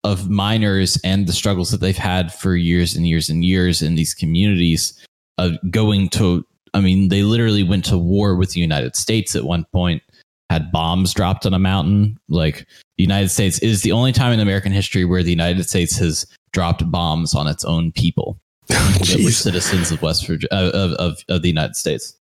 [0.05, 3.95] of miners and the struggles that they've had for years and years and years in
[3.95, 4.95] these communities
[5.39, 9.45] of going to I mean, they literally went to war with the United States at
[9.45, 10.03] one point,
[10.51, 12.19] had bombs dropped on a mountain.
[12.29, 15.97] Like the United States is the only time in American history where the United States
[15.99, 21.25] has dropped bombs on its own people that were citizens of West Virginia, of, of,
[21.29, 22.17] of the United States.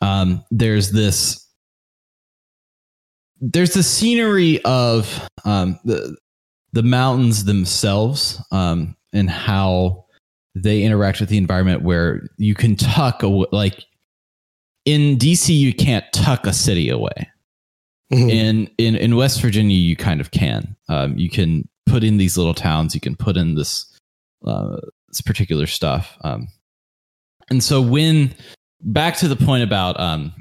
[0.00, 1.46] Um, there's this,
[3.40, 6.16] there's the scenery of um, the
[6.72, 10.04] the mountains themselves um, and how
[10.54, 13.84] they interact with the environment where you can tuck away, like
[14.84, 17.28] in DC, you can't tuck a city away.
[18.12, 18.30] Mhm.
[18.30, 20.76] In in in West Virginia, you kind of can.
[20.88, 22.94] Um, you can put in these little towns.
[22.94, 23.86] You can put in this
[24.46, 24.76] uh,
[25.08, 26.16] this particular stuff.
[26.22, 26.48] Um,
[27.50, 28.34] and so when
[28.82, 30.32] back to the point about um,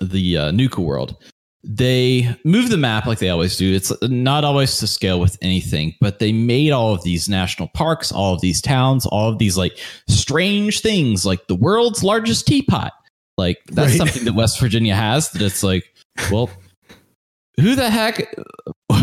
[0.00, 1.16] the uh, Nuka world,
[1.64, 3.72] they move the map like they always do.
[3.74, 8.10] It's not always to scale with anything, but they made all of these national parks,
[8.10, 12.92] all of these towns, all of these like strange things, like the world's largest teapot.
[13.38, 13.98] Like that's Right.
[13.98, 15.30] something that West Virginia has.
[15.30, 15.84] That it's like,
[16.30, 16.50] well,
[17.60, 18.34] who the heck?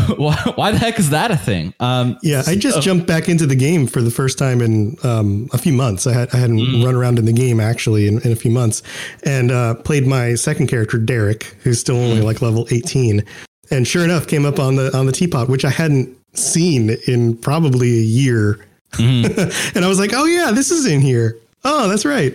[0.17, 1.73] Why, why the heck is that a thing?
[1.79, 4.95] Um, Yeah, I just so- jumped back into the game for the first time in
[5.03, 6.07] um, a few months.
[6.07, 6.83] I, had, I hadn't Mm.
[6.85, 8.81] run around in the game actually in, in a few months,
[9.23, 12.09] and uh, played my second character, Derek, who's still Mm.
[12.11, 13.23] only like level eighteen.
[13.71, 17.37] And sure enough, came up on the on the teapot, which I hadn't seen in
[17.37, 18.65] probably a year.
[18.93, 19.73] Mm-hmm.
[19.75, 21.37] and I was like, "Oh yeah, this is in here.
[21.63, 22.33] Oh, that's right."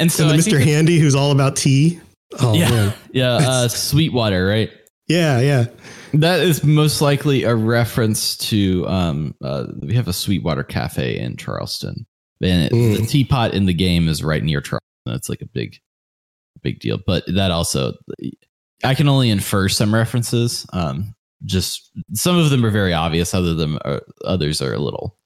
[0.00, 0.60] and so and the Mr.
[0.60, 2.00] Handy, who's all about tea.
[2.40, 4.70] Oh yeah, man, yeah, uh, Sweetwater, right?
[5.12, 5.66] Yeah, yeah.
[6.14, 11.36] That is most likely a reference to um, uh, we have a Sweetwater Cafe in
[11.36, 12.06] Charleston,
[12.40, 12.96] and it, Mm.
[12.98, 14.80] the teapot in the game is right near Charleston.
[15.06, 15.78] That's like a big,
[16.62, 16.98] big deal.
[17.06, 17.94] But that also,
[18.84, 20.66] I can only infer some references.
[20.72, 23.34] Um, just some of them are very obvious.
[23.34, 25.16] Other than are, others are a little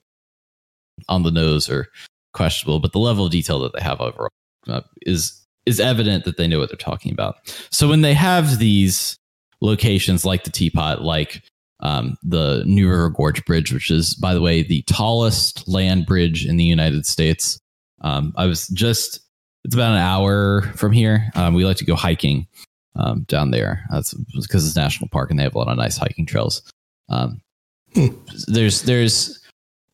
[1.09, 1.89] on the nose or
[2.33, 2.81] questionable.
[2.81, 4.31] But the level of detail that they have overall
[4.69, 7.37] uh, is is evident that they know what they're talking about.
[7.71, 9.19] So when they have these
[9.61, 11.43] locations like the teapot, like
[11.81, 16.47] um, the New River Gorge Bridge, which is, by the way, the tallest land bridge
[16.47, 17.59] in the United States.
[18.01, 19.21] Um, I was just,
[19.65, 21.31] it's about an hour from here.
[21.35, 22.47] Um, we like to go hiking
[22.95, 23.85] um, down there.
[23.91, 26.63] That's because it's national park and they have a lot of nice hiking trails.
[27.09, 27.41] Um,
[27.97, 28.09] Hmm.
[28.47, 29.41] There's, there's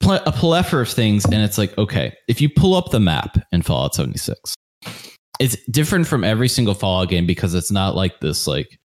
[0.00, 3.38] pl- a plethora of things, and it's like, okay, if you pull up the map
[3.52, 4.54] in Fallout 76,
[5.38, 8.78] it's different from every single Fallout game because it's not like this like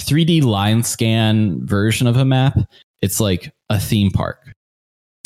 [0.00, 2.58] 3D line scan version of a map.
[3.02, 4.52] It's like a theme park.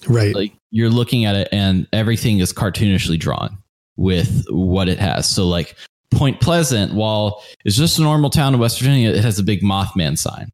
[0.06, 0.34] Right.
[0.34, 3.58] Like you're looking at it, and everything is cartoonishly drawn
[3.96, 5.28] with what it has.
[5.28, 5.76] So like
[6.10, 9.62] Point Pleasant, while it's just a normal town in West Virginia, it has a big
[9.62, 10.50] Mothman sign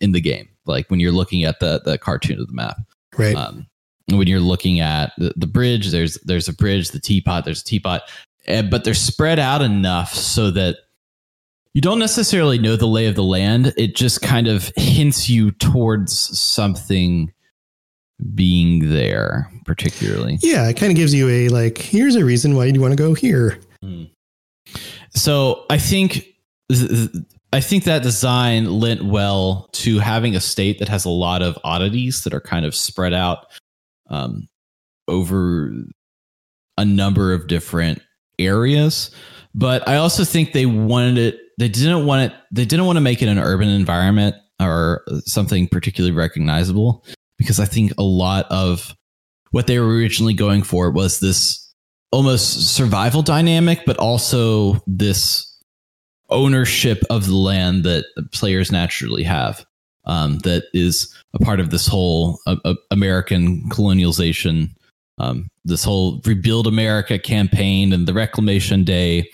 [0.00, 0.48] in, the game.
[0.66, 2.76] Like when you're looking at the the cartoon of the map.
[3.16, 3.36] right.
[3.36, 3.66] Um,
[4.10, 7.64] when you're looking at the, the bridge, there's there's a bridge, the teapot, there's a
[7.64, 8.02] teapot,
[8.46, 10.76] eh, but they're spread out enough so that
[11.78, 13.72] you don't necessarily know the lay of the land.
[13.76, 17.32] It just kind of hints you towards something
[18.34, 20.40] being there, particularly.
[20.42, 21.78] yeah, it kind of gives you a like.
[21.78, 23.60] Here's a reason why you want to go here.
[25.10, 26.26] So I think
[27.52, 31.56] I think that design lent well to having a state that has a lot of
[31.62, 33.46] oddities that are kind of spread out
[34.10, 34.48] um,
[35.06, 35.72] over
[36.76, 38.02] a number of different
[38.36, 39.12] areas.
[39.54, 41.40] But I also think they wanted it.
[41.58, 42.38] They didn't want it.
[42.52, 47.04] They didn't want to make it an urban environment or something particularly recognizable
[47.36, 48.94] because I think a lot of
[49.50, 51.72] what they were originally going for was this
[52.12, 55.44] almost survival dynamic, but also this
[56.30, 59.64] ownership of the land that players naturally have.
[60.04, 64.70] Um, that is a part of this whole uh, uh, American colonialization,
[65.18, 69.28] um, this whole rebuild America campaign and the Reclamation Day.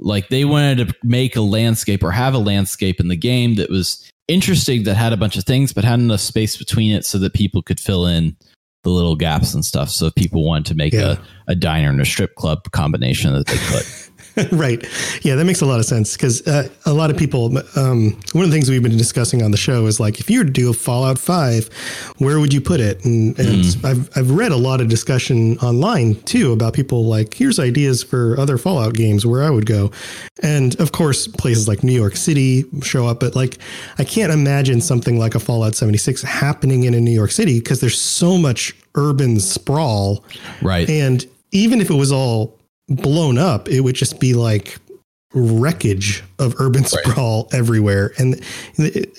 [0.00, 3.70] Like they wanted to make a landscape or have a landscape in the game that
[3.70, 7.18] was interesting, that had a bunch of things, but had enough space between it so
[7.18, 8.36] that people could fill in
[8.82, 9.90] the little gaps and stuff.
[9.90, 11.16] So if people wanted to make Yeah.
[11.48, 13.84] a, a diner and a strip club combination that they could.
[14.52, 14.86] right.
[15.22, 18.44] Yeah, that makes a lot of sense because uh, a lot of people, um, one
[18.44, 20.50] of the things we've been discussing on the show is like, if you were to
[20.50, 23.04] do a Fallout 5, where would you put it?
[23.04, 27.58] And, and I've, I've read a lot of discussion online too about people like, here's
[27.58, 29.90] ideas for other Fallout games where I would go.
[30.42, 33.58] And of course, places like New York City show up, but like,
[33.98, 37.80] I can't imagine something like a Fallout 76 happening in a New York City because
[37.80, 40.24] there's so much urban sprawl.
[40.62, 40.88] Right.
[40.88, 42.59] And even if it was all
[42.90, 44.78] blown up, it would just be like
[45.32, 48.12] wreckage of urban sprawl everywhere.
[48.18, 48.42] And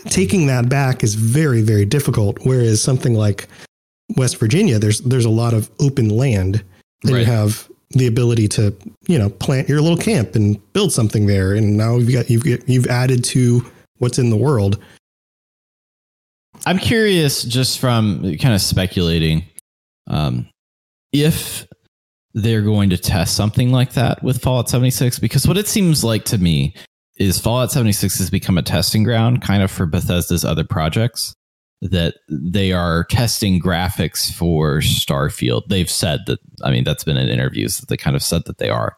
[0.10, 2.38] taking that back is very, very difficult.
[2.44, 3.48] Whereas something like
[4.18, 6.64] West Virginia, there's there's a lot of open land,
[7.04, 7.20] and Right.
[7.20, 8.74] you have the ability to
[9.08, 11.54] you know plant your little camp and build something there.
[11.54, 13.66] And now you've got you've got, you've added to
[14.00, 14.80] what's in the world.
[16.66, 19.44] I'm curious, just from kind of speculating,
[20.08, 20.48] um,
[21.12, 21.66] if
[22.34, 26.26] they're going to test something like that with Fallout 76, because what it seems like
[26.26, 26.74] to me
[27.18, 31.34] is Fallout 76 has become a testing ground kind of for Bethesda's other projects.
[31.84, 35.64] That they are testing graphics for Starfield.
[35.68, 38.60] They've said that, I mean, that's been in interviews that they kind of said that
[38.60, 38.96] they are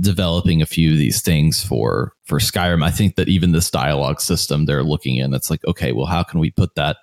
[0.00, 2.84] developing a few of these things for for Skyrim.
[2.84, 6.24] I think that even this dialogue system they're looking in, it's like, okay, well, how
[6.24, 6.96] can we put that?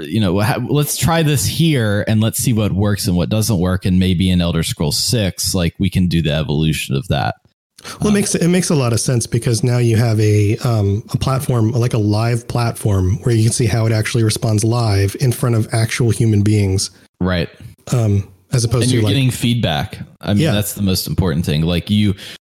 [0.00, 3.58] You know, ha- let's try this here and let's see what works and what doesn't
[3.58, 7.36] work, and maybe in Elder Scrolls Six, like we can do the evolution of that.
[8.00, 11.02] Well, it makes it makes a lot of sense because now you have a um,
[11.14, 15.16] a platform like a live platform where you can see how it actually responds live
[15.20, 17.48] in front of actual human beings, Right.
[17.92, 19.98] um, as opposed and to you're like getting feedback.
[20.20, 20.52] I mean, Yeah.
[20.52, 21.62] that's the most important thing.
[21.62, 22.14] Like you,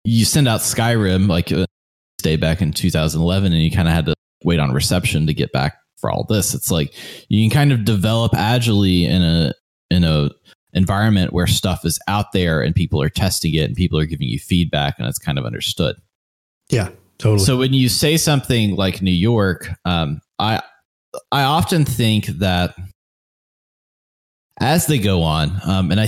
[0.05, 1.65] you send out Skyrim like uh,
[2.21, 4.15] stay back in 2011, and you kind of had to
[4.45, 6.53] wait on reception to get back for all this.
[6.53, 6.93] It's like
[7.29, 9.53] you can kind of develop agilely in a
[9.91, 10.29] in a
[10.73, 14.27] environment where stuff is out there and people are testing it and people are giving
[14.27, 15.95] you feedback and it's kind of understood.
[16.69, 17.43] yeah, totally.
[17.43, 20.61] So when you say something like New York, um, I
[21.31, 22.75] I often think that
[24.61, 26.07] as they go on, um, and I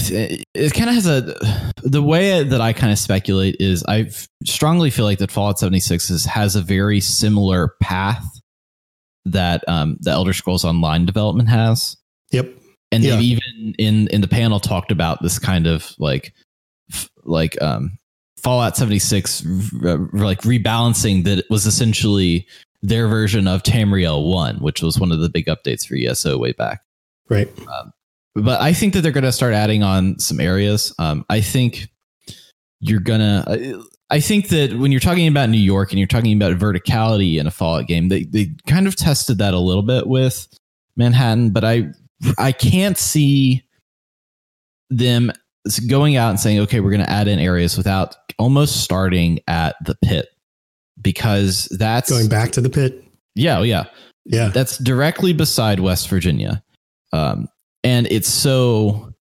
[0.54, 4.12] it kind of has a the way that I kind of speculate is I
[4.46, 8.41] strongly feel like that Fallout 76 is, has a very similar path
[9.26, 11.96] that um, the Elder Scrolls Online development has
[12.32, 12.50] yep.
[12.92, 13.12] and Yeah.
[13.16, 16.34] they've even in in the panel talked about this kind of like
[16.92, 17.98] f- like um
[18.38, 19.46] fallout 76
[19.84, 22.48] r- r- like rebalancing that was essentially
[22.82, 26.52] their version of tamriel 1 which was one of the big updates for eso way
[26.54, 26.82] back
[27.30, 27.48] Right.
[27.68, 27.94] Um,
[28.34, 31.88] but i think that they're going to start adding on some areas um i think
[32.80, 33.76] you're gonna I-
[34.12, 37.48] I think that when you're talking about New York and you're talking about verticality in
[37.48, 40.48] a Fallout game, they they kind of tested that a little bit with
[40.98, 41.92] Manhattan, but I
[42.38, 43.64] I can't see
[44.90, 45.32] them
[45.88, 49.76] going out and saying, okay, we're going to add in areas without almost starting at
[49.86, 50.28] the pit
[51.02, 53.04] because that's Going back to the pit.
[53.36, 53.86] Yeah, oh, yeah,
[54.26, 54.50] Yeah.
[54.50, 56.62] that's directly beside West Virginia.
[57.14, 57.48] Um,
[57.84, 59.14] and it's so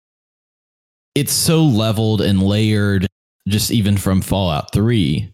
[1.15, 3.07] it's so leveled and layered
[3.49, 5.33] just even from fallout 3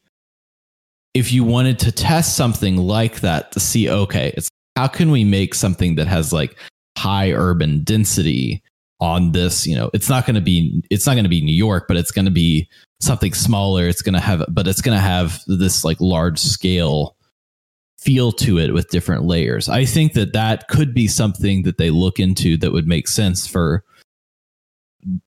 [1.14, 5.24] if you wanted to test something like that to see okay it's how can we
[5.24, 6.56] make something that has like
[6.98, 8.62] high urban density
[9.00, 11.54] on this you know it's not going to be it's not going to be new
[11.54, 12.68] york but it's going to be
[13.00, 13.88] something smaller.
[13.88, 17.16] It's going to have but it's going to have this like large scale
[17.98, 19.68] feel to it with different layers.
[19.68, 23.46] I think that that could be something that they look into that would make sense
[23.46, 23.84] for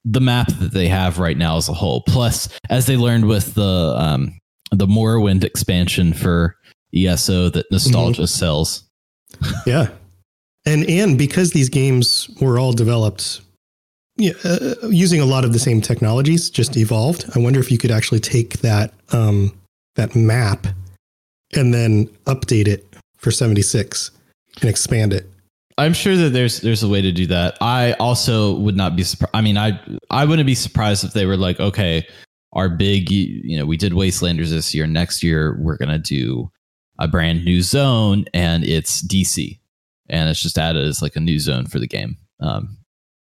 [0.04, 3.54] the map that they have right now as a whole plus as they learned with
[3.54, 4.38] the um
[4.72, 6.54] the morrowind expansion for
[6.94, 8.90] eso that nostalgia sells
[9.66, 9.88] Yeah.
[10.66, 13.40] And and because these games were all developed
[14.16, 17.24] yeah, uh, using a lot of the same technologies, just evolved.
[17.34, 19.58] I wonder if you could actually take that um,
[19.96, 20.66] that map
[21.56, 22.84] and then update it
[23.16, 24.10] for 76
[24.60, 25.29] and expand it.
[25.80, 27.56] I'm sure that there's there's a way to do that.
[27.62, 29.30] I also would not be surprised.
[29.34, 32.06] I mean, I I wouldn't be surprised if they were like, okay,
[32.52, 34.86] our big, you know, we did Wastelanders this year.
[34.86, 36.50] Next year, we're gonna do
[36.98, 39.58] a brand new zone, and it's DC,
[40.10, 42.16] and it's just added as like a new zone for the game.
[42.40, 42.76] Um,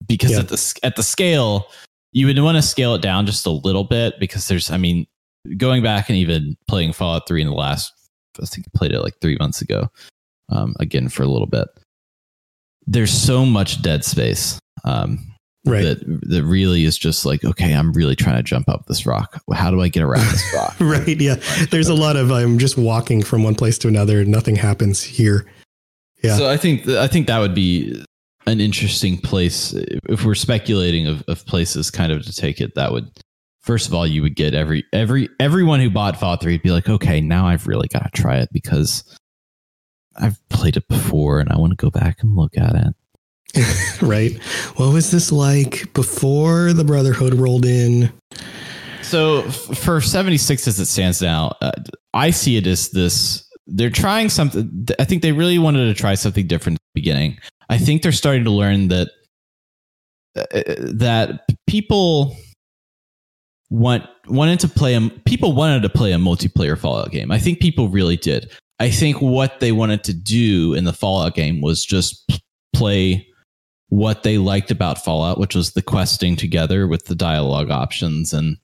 [0.07, 0.39] because Yeah.
[0.39, 1.67] at the at the scale,
[2.13, 5.07] you would want to scale it down just a little bit because there's, I mean,
[5.57, 7.91] going back and even playing Fallout Three in the last,
[8.41, 9.89] I think I played it like three months ago,
[10.49, 11.67] um, again for a little bit.
[12.87, 14.59] There's so much dead space.
[14.83, 15.31] Um,
[15.67, 15.81] Right.
[15.81, 19.41] that that really is just like okay i'm really trying to jump up this rock
[19.51, 21.19] how do i get around this rock right.
[21.19, 21.37] Yeah.
[21.71, 25.01] There's a lot of I'm just walking from one place to another and nothing happens
[25.01, 25.47] here.
[26.23, 26.37] Yeah.
[26.37, 27.99] so i think i think that would be
[28.45, 32.91] an interesting place if we're speculating of, of places kind of to take it that
[32.91, 33.09] would
[33.63, 36.69] first of all you would get every every everyone who bought fallout 3 would be
[36.69, 39.03] like okay now i've really got to try it because
[40.17, 42.93] i've played it before and i want to go back and look at it
[44.01, 44.37] right.
[44.75, 48.11] What was this like before the Brotherhood rolled in?
[49.01, 51.71] So f- for 76 as it stands now, uh,
[52.13, 53.47] I see it as this.
[53.67, 54.87] They're trying something.
[54.99, 57.37] I think they really wanted to try something different at the beginning.
[57.69, 59.09] I think they're starting to learn that
[60.35, 60.45] uh,
[60.93, 62.35] that people
[63.69, 67.31] want wanted to play a people wanted to play a multiplayer Fallout game.
[67.31, 68.51] I think people really did.
[68.79, 72.41] I think what they wanted to do in the Fallout game was just
[72.73, 73.25] play
[73.89, 78.57] what they liked about Fallout, which was the questing together with the dialogue options and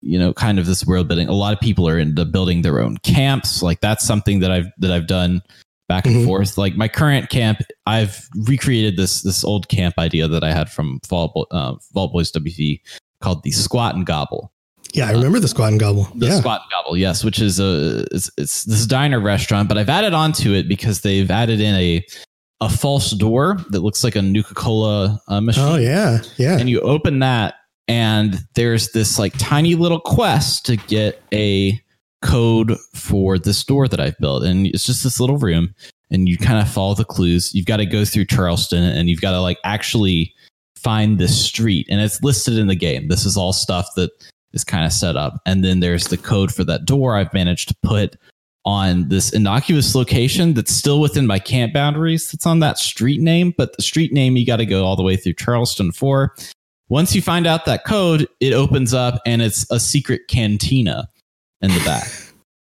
[0.00, 1.28] you know kind of this world building.
[1.28, 3.62] A lot of people are into building their own camps.
[3.62, 5.42] Like that's something that I've that I've done
[5.88, 6.24] back and Mhm.
[6.24, 6.56] forth.
[6.56, 11.00] Like my current camp, I've recreated this this old camp idea that I had from
[11.10, 12.80] Bo- uh, Vault Boys WV
[13.20, 14.52] called the Squat and Gobble.
[14.94, 16.04] Yeah, I remember the Squat and Gobble.
[16.14, 16.38] The yeah.
[16.38, 20.14] Squat and Gobble, yes, which is a it's, it's this diner restaurant, but I've added
[20.14, 22.04] onto it because they've added in a
[22.60, 26.20] a false door that looks like a Nuka Cola uh, machine Oh yeah.
[26.36, 26.56] Yeah.
[26.58, 27.54] and you open that
[27.88, 31.78] and there's this like tiny little quest to get a
[32.22, 35.74] code for this door that I've built and it's just this little room
[36.10, 39.20] and you kind of follow the clues you've got to go through Charleston and you've
[39.20, 40.32] got to like actually
[40.76, 44.10] find this street and it's listed in the game this is all stuff that
[44.54, 47.68] is kind of set up and then there's the code for that door I've managed
[47.68, 48.16] to put
[48.64, 53.52] on this innocuous location that's still within my camp boundaries that's on that street name
[53.56, 56.34] but the street name you got to go all the way through Charleston for
[56.88, 61.08] once you find out that code, it opens up and it's a secret cantina
[61.60, 62.06] in the back.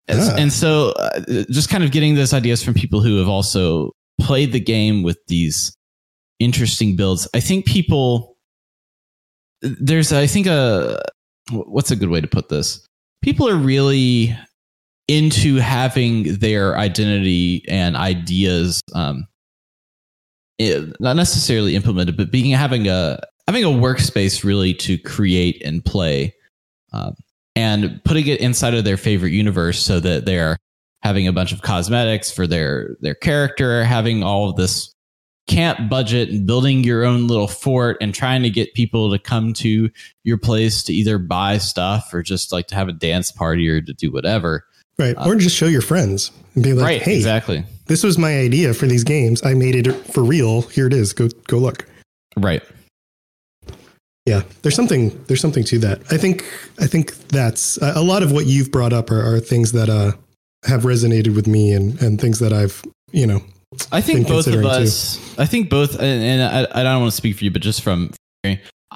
[0.06, 1.20] And, and so, uh,
[1.50, 5.16] just kind of getting those ideas from people who have also played the game with
[5.28, 5.74] these
[6.38, 7.26] interesting builds.
[7.32, 8.36] I think people,
[9.62, 11.00] there's, I think, a
[11.50, 12.86] what's a good way to put this?
[13.22, 14.36] People are really
[15.08, 19.26] into having their identity and ideas um,
[20.58, 25.84] it, not necessarily implemented, but being having a having a workspace really to create and
[25.84, 26.34] play,
[26.92, 27.14] um,
[27.56, 30.56] and putting it inside of their favorite universe so that they're
[31.02, 34.93] having a bunch of cosmetics for their their character, having all of this
[35.46, 39.52] camp budget and building your own little fort and trying to get people to come
[39.52, 39.90] to
[40.22, 43.80] your place to either buy stuff or just like to have a dance party or
[43.80, 44.64] to do whatever.
[44.98, 45.16] right.
[45.26, 47.64] or just show your friends and be like, right, "Hey, exactly.
[47.86, 49.44] this was my idea for these games.
[49.44, 50.62] I made it for real.
[50.62, 51.12] Here it is.
[51.12, 51.86] Go go look."
[52.36, 52.62] Right.
[54.26, 56.00] Yeah, there's something there's something to that.
[56.10, 56.44] I think
[56.80, 60.12] I think that's a lot of what you've brought up are, are things that uh
[60.66, 62.82] have resonated with me and and things that I've
[63.12, 63.42] you know
[63.92, 64.82] I think both of considering, too.
[64.82, 65.38] us.
[65.38, 67.82] I think both, and, and I, I don't want to speak for you, but just
[67.82, 68.10] from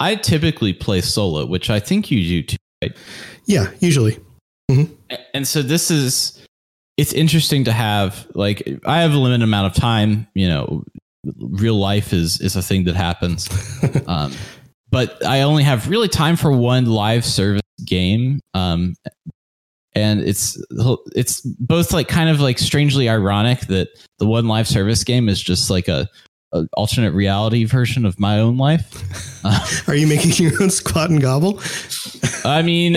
[0.00, 2.56] I typically play solo, which I think you do too.
[2.82, 2.96] Right?
[3.46, 4.18] yeah usually
[4.70, 4.86] A-
[5.34, 6.46] And so this is
[6.96, 10.28] it's interesting to have like I have a limited amount of time.
[10.34, 10.84] You know,
[11.40, 13.48] real life is is a thing that happens.
[14.06, 14.32] um,
[14.90, 18.40] but I only have really time for one live service game.
[18.54, 18.94] Um,
[19.94, 20.60] and it's
[21.16, 25.40] it's both like kind of like strangely ironic that the one live service game is
[25.42, 26.08] just like a,
[26.52, 29.02] a alternate reality version of my own life.
[29.88, 31.60] Are you making your own squat and gobble?
[32.44, 32.94] I mean,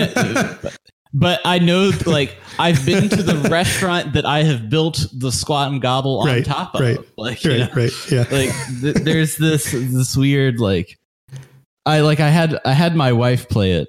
[1.14, 5.72] but I know like I've been to the restaurant that I have built the squat
[5.72, 6.80] and gobble on Right, top of.
[6.80, 8.24] right, Like, you Right, know, right, yeah.
[8.30, 10.98] like th- there's this this weird like
[11.86, 13.88] I like I had I had my wife play it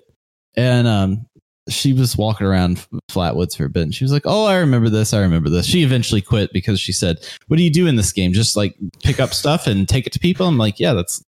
[0.56, 1.26] and um
[1.70, 4.90] she was walking around Flatwoods for a bit and she was like, "Oh, I remember
[4.90, 5.14] this.
[5.14, 8.12] I remember this." She eventually quit because she said, "What do you do in this
[8.12, 8.34] game?
[8.34, 11.24] Just like pick up stuff and take it to people?" I'm like, "Yeah, that's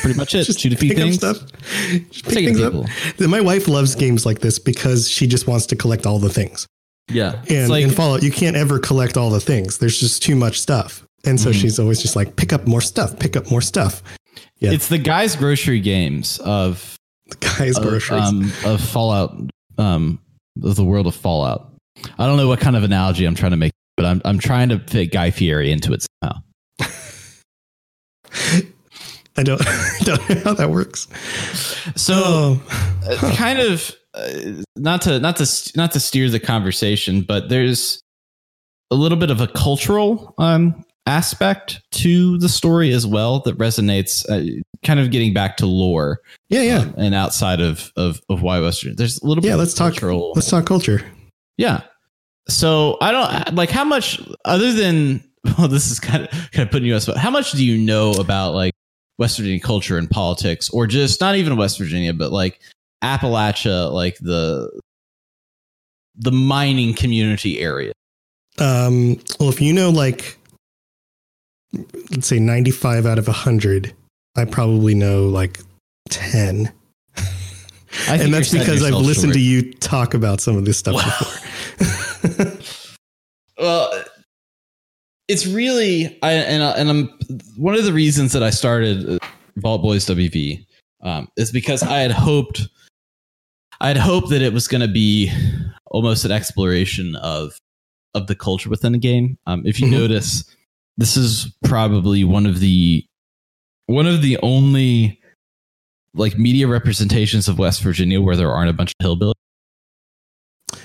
[0.00, 0.44] pretty much it.
[0.44, 1.38] Just Shoot a few pick up things." stuff.
[2.10, 2.72] Just pick things to up.
[3.16, 3.28] people.
[3.28, 6.66] My wife loves games like this because she just wants to collect all the things.
[7.10, 7.40] Yeah.
[7.48, 9.78] And like in Fallout, you can't ever collect all the things.
[9.78, 11.04] There's just too much stuff.
[11.24, 11.54] And so Mhm.
[11.60, 14.02] she's always just like, pick up more stuff, pick up more stuff.
[14.58, 14.72] yeah.
[14.72, 16.96] it's the guys grocery games of
[17.30, 19.36] The guy's of, um, of Fallout,
[19.78, 20.18] um,
[20.56, 21.72] the world of Fallout.
[22.18, 24.68] I don't know what kind of analogy I'm trying to make, but I'm I'm trying
[24.70, 26.40] to fit Guy Fieri into it somehow.
[29.38, 29.60] I don't,
[30.02, 31.08] don't know how that works.
[31.94, 32.62] So, Oh,
[33.06, 38.00] uh, kind of uh, not to not to not to steer the conversation, but there's
[38.90, 44.28] a little bit of a cultural um, aspect to the story as well that resonates.
[44.28, 46.78] Uh, kind of getting back to lore, yeah, yeah.
[46.78, 48.94] um, and outside of of of why Western.
[48.96, 49.48] There's a little bit.
[49.48, 49.92] yeah, let's talk.
[49.92, 50.32] cultural.
[50.34, 51.02] Let's talk culture.
[51.56, 51.82] Yeah.
[52.48, 55.24] So I don't like how much other than
[55.58, 57.16] well, this is kind of kind of putting you on spot.
[57.16, 58.74] How much do you know about like
[59.18, 62.60] West Virginia culture and politics, or just not even West Virginia, but like
[63.02, 64.70] Appalachia, like the
[66.16, 67.92] the mining community area?
[68.58, 70.38] Um, well, if you know, like,
[72.10, 73.92] let's say 95 out of 100,
[74.36, 75.60] I probably know like
[76.10, 76.72] 10.
[78.08, 79.34] I and that's because I've listened short.
[79.34, 81.18] to you talk about some of this stuff Wow.
[82.28, 82.52] before.
[83.58, 83.90] Well,
[85.28, 87.08] it's really I and I- and I'm
[87.56, 89.18] one of the reasons that I started uh,
[89.56, 90.64] Vault Boys WV
[91.02, 92.68] um, is because I had hoped
[93.80, 95.32] I had hoped that it was going to be
[95.86, 97.56] almost an exploration of
[98.14, 99.38] of the culture within a game.
[99.46, 99.92] Um, if you Mhm.
[99.92, 100.44] notice,
[100.96, 103.04] this is probably one of the
[103.86, 105.20] one of the only
[106.14, 109.32] like media representations of West Virginia where there aren't a bunch of hillbillies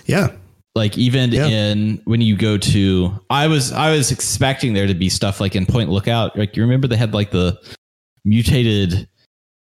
[0.06, 0.28] yeah.
[0.76, 1.48] like even Yeah.
[1.48, 5.56] in when you go to i was i was expecting there to be stuff like
[5.56, 7.58] in point lookout like you remember they had like the
[8.26, 9.08] mutated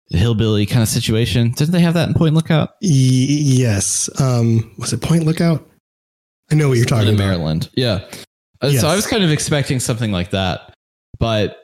[0.09, 4.09] hillbilly kind of situation didn't they have that in point lookout Y- yes.
[4.20, 5.66] Um, was it Point Lookout?
[6.53, 7.24] I know what you're talking in about.
[7.26, 8.01] maryland yeah
[8.62, 8.80] Yes.
[8.80, 10.74] so i was kind of expecting something like that
[11.18, 11.59] but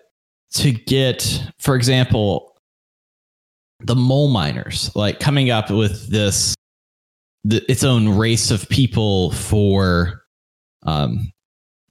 [0.53, 2.57] to get for example
[3.81, 6.55] the mole miners like coming up with this
[7.45, 10.25] the, its own race of people for
[10.85, 11.31] um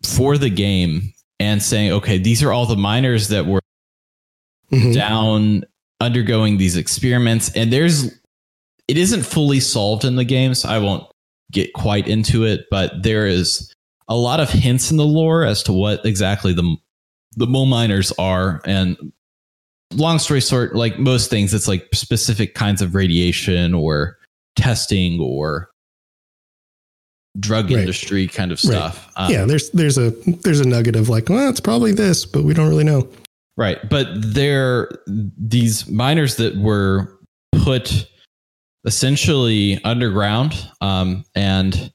[0.05, 3.59] for the game and saying okay these are all the miners that were
[4.71, 4.93] Mhm.
[4.93, 5.63] down
[5.99, 8.05] undergoing these experiments and there's
[8.87, 11.03] it isn't fully solved in the game so i won't
[11.51, 13.73] get quite into it but there is
[14.10, 16.76] a lot of hints in the lore as to what exactly the
[17.38, 18.97] the mole miners are and
[19.93, 24.18] long story short like most things it's like specific kinds of radiation or
[24.55, 25.70] testing or
[27.39, 27.80] drug Right.
[27.82, 28.72] industry kind of Right.
[28.72, 30.10] stuff Um, yeah, there's there's a
[30.43, 33.07] there's a nugget of like, well, it's probably this, but we don't really know.
[33.57, 33.78] Right.
[33.89, 37.20] But they're these miners that were
[37.64, 38.07] put
[38.86, 41.91] essentially underground um, and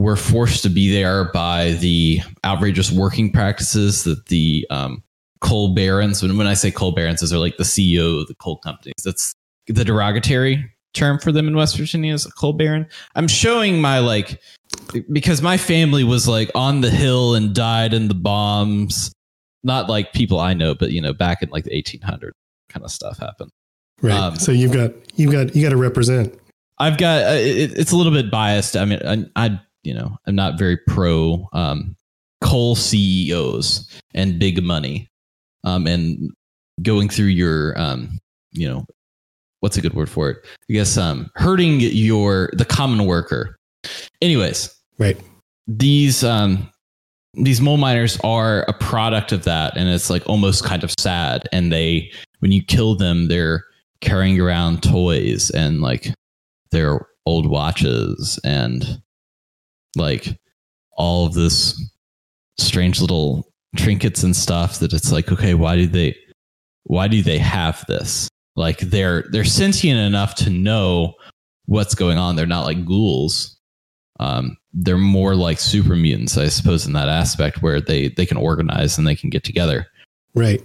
[0.00, 5.02] were forced to be there by the outrageous working practices that the um,
[5.40, 8.34] coal barons, and when I say coal barons, those are like the CEO of the
[8.34, 9.02] coal companies.
[9.04, 9.34] That's
[9.66, 12.86] the derogatory term for them in West Virginia is a coal baron.
[13.14, 14.40] I'm showing my like,
[15.12, 19.12] because my family was like on the hill and died in the bombs
[19.62, 22.34] not like people I know, but you know, back in like the 1800
[22.68, 23.50] kind of stuff happened.
[24.02, 24.14] Right.
[24.14, 26.38] Um, so you've got you've got you got to represent.
[26.78, 28.76] I've got uh, it, it's a little bit biased.
[28.76, 31.96] I mean, I, I you know, I'm not very pro um,
[32.40, 35.08] coal CEOs and big money,
[35.64, 36.30] um, and
[36.82, 38.18] going through your um,
[38.52, 38.84] you know,
[39.60, 40.38] what's a good word for it?
[40.68, 43.56] I guess um, hurting your the common worker.
[44.20, 45.18] Anyways, Right.
[45.66, 46.70] these um
[47.34, 51.48] these mole miners are a product of that and it's like almost kind of sad
[51.52, 52.10] and they
[52.40, 53.64] when you kill them they're
[54.00, 56.08] carrying around toys and like
[56.72, 59.00] their old watches and
[59.96, 60.38] like
[60.92, 61.80] all of this
[62.58, 66.16] strange little trinkets and stuff that it's like, okay, why do they
[66.84, 68.28] why do they have this?
[68.56, 71.14] Like they're they're sentient enough to know
[71.66, 72.36] what's going on.
[72.36, 73.56] They're not like ghouls.
[74.18, 78.36] Um, they're more like super mutants, I suppose, in that aspect where they they can
[78.36, 79.86] organize and they can get together.
[80.34, 80.62] Right.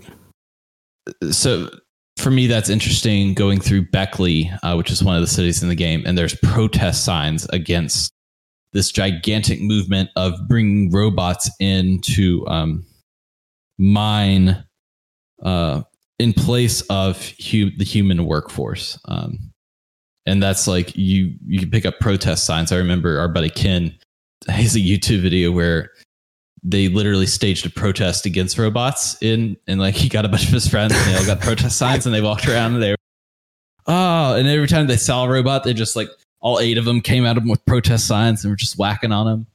[1.32, 1.70] So
[2.18, 3.34] for me, that's interesting.
[3.34, 6.36] Going through Beckley, uh, which is one of the cities in the game, and there's
[6.36, 8.12] protest signs against
[8.76, 12.86] this gigantic movement of bringing robots in to um,
[13.78, 14.64] mine
[15.42, 15.82] uh,
[16.20, 17.18] in place of
[17.50, 19.00] hu- the human workforce.
[19.06, 19.40] Um,
[20.26, 22.74] and that's like you you can pick up protest signs.
[22.74, 23.98] I remember our buddy Ken
[24.50, 25.92] has a YouTube video where
[26.62, 30.52] they literally staged a protest against robots in and like he got a bunch of
[30.52, 32.98] his friends and they all got protest signs and they walked around and they were
[33.86, 36.10] oh and every time they saw a robot they just like
[36.46, 39.26] all eight of them came at them with protest signs and were just whacking on
[39.26, 39.48] them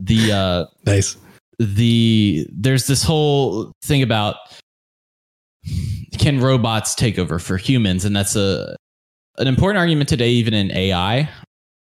[0.00, 1.16] the uh Nice.
[1.58, 4.36] the there's this whole thing about
[6.18, 8.04] can robots take over for humans?
[8.04, 8.76] And that's a
[9.38, 11.28] an important argument today even in ai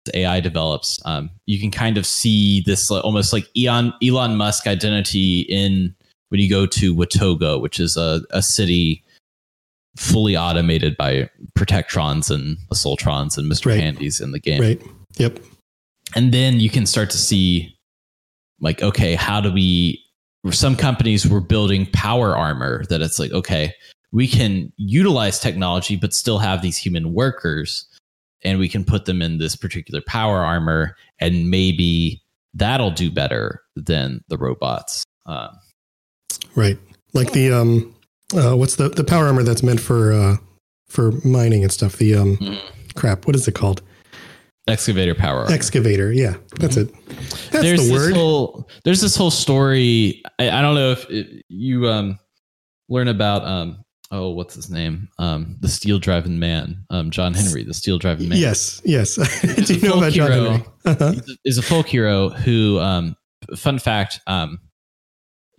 [0.07, 4.37] As ai develops um, you can kind of see this like, almost like elon elon
[4.37, 5.95] musk identity in
[6.29, 9.03] when you go to watoga which is a, a city
[10.01, 11.29] fully automated by
[11.59, 13.81] protectrons and assaultrons and mr Right.
[13.81, 14.81] handies in the game Right.
[15.19, 15.39] Yep.
[16.17, 17.77] and then you can start to see
[18.61, 20.03] like okay how do we
[20.51, 23.75] some companies were building power armor that it's like okay
[24.11, 27.87] we can utilize technology but still have these human workers
[28.43, 32.23] and we can put them in this particular power armor and maybe
[32.55, 35.49] that'll do better than the robots uh,
[36.57, 36.79] Right.
[37.13, 37.95] Like the um
[38.35, 40.37] uh what's the the power armor that's meant for uh
[40.89, 41.97] for mining and stuff.
[41.97, 42.59] The um Mm.
[42.95, 43.83] crap, what is it called?
[44.69, 45.53] excavator power armor.
[45.53, 46.13] Excavator.
[46.13, 46.35] Yeah.
[46.61, 46.93] That's it.
[47.09, 48.15] That's there's the this word.
[48.15, 50.23] whole there's this whole story.
[50.39, 52.19] I, I don't know if it, you um
[52.89, 57.65] learn about um oh what's his name um the steel driving man um John Henry
[57.65, 59.15] the steel driving man Yes, yes.
[59.67, 60.51] Do you know about John hero.
[60.51, 60.67] Henry?
[60.85, 61.15] Uh-huh.
[61.45, 63.17] Is a folk hero who um
[63.57, 64.59] fun fact um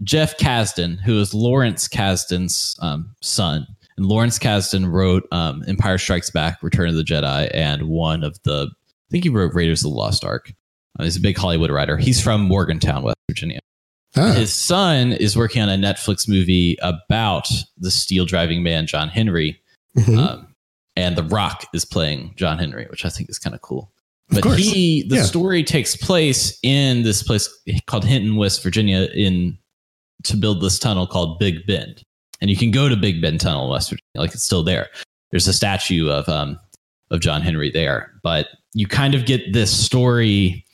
[0.03, 3.65] Jeff Kasdan who is Lawrence Kasdan's um son
[3.97, 8.37] and Lawrence Kasdan wrote um Empire Strikes Back Return of the Jedi and one of
[8.43, 10.53] the I think he wrote Raiders of the Lost Ark
[10.99, 13.59] uh, he's a big Hollywood writer he's from Morgantown West Virginia
[14.17, 17.47] Ah, his son is working on a Netflix movie about
[17.77, 19.61] the steel driving man John Henry,
[19.97, 20.17] mhm.
[20.17, 20.53] um,
[20.97, 23.89] and The Rock is playing John Henry, which I think is kind of cool.
[24.27, 24.57] But course.
[24.57, 25.23] he, the Yeah.
[25.23, 27.47] story takes place in this place
[27.85, 29.57] called Hinton, West Virginia, in
[30.23, 32.03] to build this tunnel called Big Bend,
[32.39, 34.89] and you can go to Big Bend Tunnel, West Virginia, like it's still there.
[35.31, 36.59] There's a statue of um
[37.09, 40.65] of John Henry there, but you kind of get this story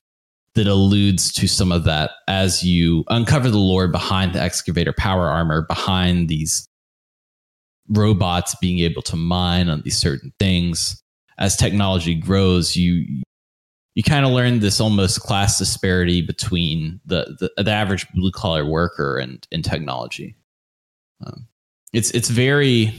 [0.53, 5.27] that alludes to some of that as you uncover the lore behind the excavator power
[5.29, 6.67] armor, behind these
[7.89, 11.01] robots being able to mine on these certain things.
[11.37, 13.21] As technology grows, you
[13.97, 18.63] you kind of learn this almost class disparity between the the, the average blue collar
[18.63, 20.35] worker and and technology.
[21.25, 21.47] Um,
[21.93, 22.93] it's it's very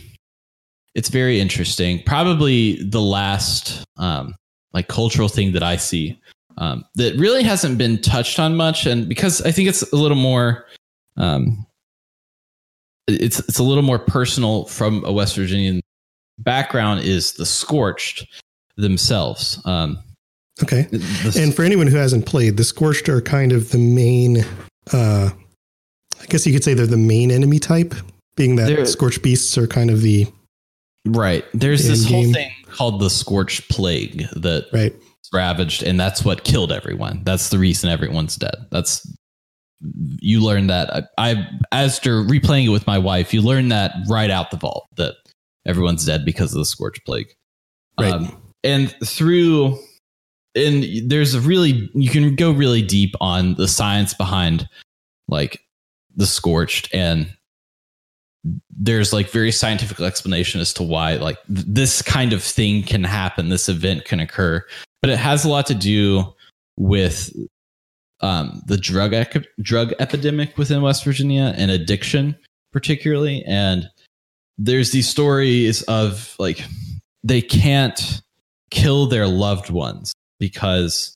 [0.96, 2.02] it's very interesting.
[2.04, 4.34] Probably the last um,
[4.72, 6.20] like cultural thing that I see
[6.56, 10.16] um, that really hasn't been touched on much, and because I think it's a little
[10.16, 10.66] more,
[11.16, 11.64] um,
[13.06, 15.80] it's it's a little more personal from a West Virginian
[16.38, 18.26] background is the Scorched
[18.76, 19.62] themselves.
[19.64, 20.02] Um,
[20.62, 20.86] okay.
[21.36, 24.44] And for anyone who hasn't played, the Scorched are kind of the main
[24.92, 25.30] uh
[26.20, 27.94] I guess you could say they're the main enemy type,
[28.36, 30.26] being that Scorched beasts are kind of the
[31.06, 32.34] right, there's this whole In-game.
[32.34, 34.94] thing called the Scorched Plague that right.
[35.32, 37.22] ravaged, and that's what killed everyone.
[37.24, 38.56] That's the reason everyone's dead.
[38.70, 39.06] That's
[40.20, 41.08] you learn that.
[41.18, 44.86] I, I to replaying it with my wife, you learn that right out the vault
[44.96, 45.14] that
[45.66, 47.28] everyone's dead because of the scorch plague.
[47.98, 48.12] Right.
[48.12, 49.78] Um, and through
[50.54, 54.68] and there's a really you can go really deep on the science behind
[55.28, 55.60] like
[56.16, 57.32] the scorched and
[58.70, 63.04] there's like very scientific explanation as to why like th- this kind of thing can
[63.04, 64.64] happen this event can occur
[65.02, 66.24] but it has a lot to do
[66.76, 67.32] with
[68.20, 72.36] um, the drug ec- drug epidemic within West Virginia and addiction
[72.72, 73.88] particularly and
[74.56, 76.64] there's these stories of like
[77.22, 78.22] they can't
[78.70, 81.14] kill their loved ones because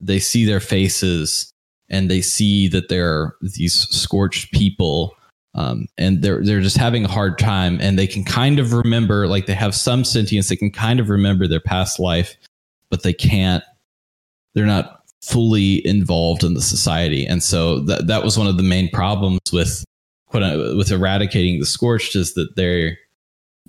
[0.00, 1.50] they see their faces
[1.88, 5.16] and they see that they're these scorched people
[5.54, 9.26] um, and they're they're just having a hard time and they can kind of remember
[9.26, 12.36] like they have some sentience they can kind of remember their past life
[12.88, 13.62] but they can't
[14.54, 17.26] they're not fully involved in the society.
[17.26, 19.84] And so that that was one of the main problems with
[20.32, 22.96] with eradicating the scorched is that they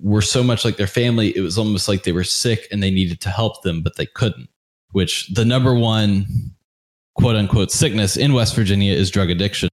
[0.00, 1.36] were so much like their family.
[1.36, 4.06] It was almost like they were sick and they needed to help them, but they
[4.06, 4.48] couldn't.
[4.94, 6.54] Which the number one
[7.16, 9.68] quote unquote sickness in West Virginia is drug addiction.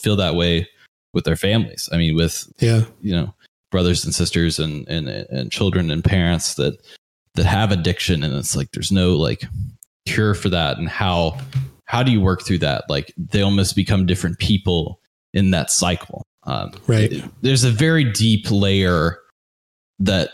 [0.00, 0.68] Feel that way
[1.12, 1.88] with their families.
[1.92, 3.32] I mean, with yeah, you know,
[3.70, 6.80] brothers and sisters and and and children and parents that
[7.34, 9.44] that have addiction, and it's like there's no like
[10.06, 10.78] cure for that.
[10.78, 11.38] And how
[11.84, 12.84] how do you work through that?
[12.88, 15.00] Like they almost become different people
[15.32, 16.24] in that cycle.
[16.44, 17.12] Um, right.
[17.12, 19.18] It, there's a very deep layer
[20.00, 20.30] that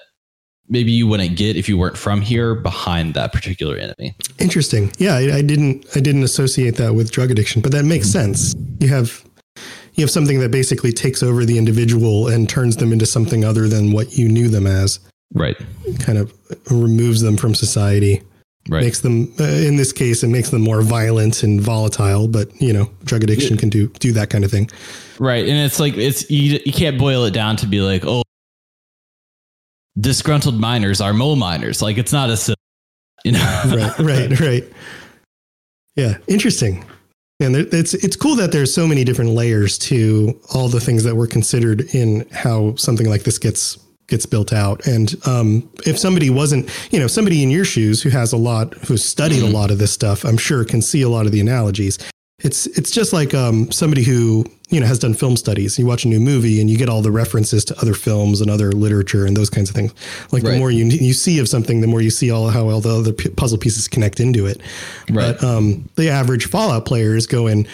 [0.68, 4.14] maybe you wouldn't get if you weren't from here behind that particular enemy.
[4.38, 4.92] Interesting.
[4.98, 8.54] Yeah, I, I didn't I didn't associate that with drug addiction, but that makes sense.
[8.80, 9.24] You have
[9.94, 13.66] you have something that basically takes over the individual and turns them into something other
[13.68, 15.00] than what you knew them as.
[15.32, 15.56] Right.
[16.00, 16.32] Kind of
[16.70, 18.22] removes them from society.
[18.68, 18.82] Right.
[18.82, 22.26] Makes them, uh, in this case, it makes them more violent and volatile.
[22.26, 24.68] But you know, drug addiction can do do that kind of thing.
[25.18, 28.22] Right, and it's like it's you, you can't boil it down to be like, oh,
[29.98, 31.82] disgruntled miners are mole miners.
[31.82, 32.54] Like it's not a
[33.24, 33.62] you know.
[33.66, 34.64] right, right, right.
[35.96, 36.84] Yeah, interesting.
[37.40, 41.16] And it's it's cool that there's so many different layers to all the things that
[41.16, 44.86] were considered in how something like this gets gets built out.
[44.86, 48.72] And um, if somebody wasn't, you know, somebody in your shoes who has a lot,
[48.86, 49.54] who's studied mm-hmm.
[49.54, 51.98] a lot of this stuff, I'm sure can see a lot of the analogies.
[52.40, 55.78] It's it's just like um, somebody who you know has done film studies.
[55.78, 58.50] You watch a new movie and you get all the references to other films and
[58.50, 59.94] other literature and those kinds of things.
[60.32, 60.52] Like right.
[60.52, 62.94] the more you you see of something, the more you see all how all the
[62.94, 64.60] other puzzle pieces connect into it.
[65.08, 65.34] Right.
[65.40, 67.66] But um, the average Fallout player is going,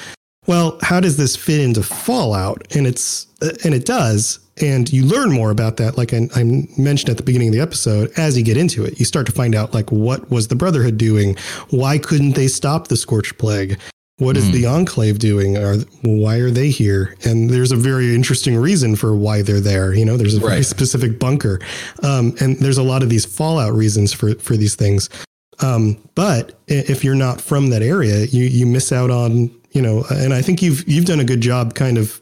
[0.47, 2.63] well, how does this fit into Fallout?
[2.77, 4.39] And it's uh, and it does.
[4.61, 7.61] And you learn more about that, like I, I, mentioned at the beginning of the
[7.61, 8.13] episode.
[8.19, 10.99] As you get into it, you start to find out like what was the Brotherhood
[10.99, 11.37] doing?
[11.71, 13.79] Why couldn't they stop the Scorched Plague?
[14.23, 14.53] What is mm.
[14.53, 15.57] the Enclave doing?
[15.57, 17.17] Are why are they here?
[17.25, 19.93] And there's a very interesting reason for why they're there.
[19.93, 20.51] You know, there's a right.
[20.51, 21.59] very specific bunker,
[22.05, 25.11] um, and there's a lot of these fallout reasons for for these things.
[25.61, 30.05] Um, but if you're not from that area, you you miss out on you know.
[30.09, 32.21] And I think you've you've done a good job, kind of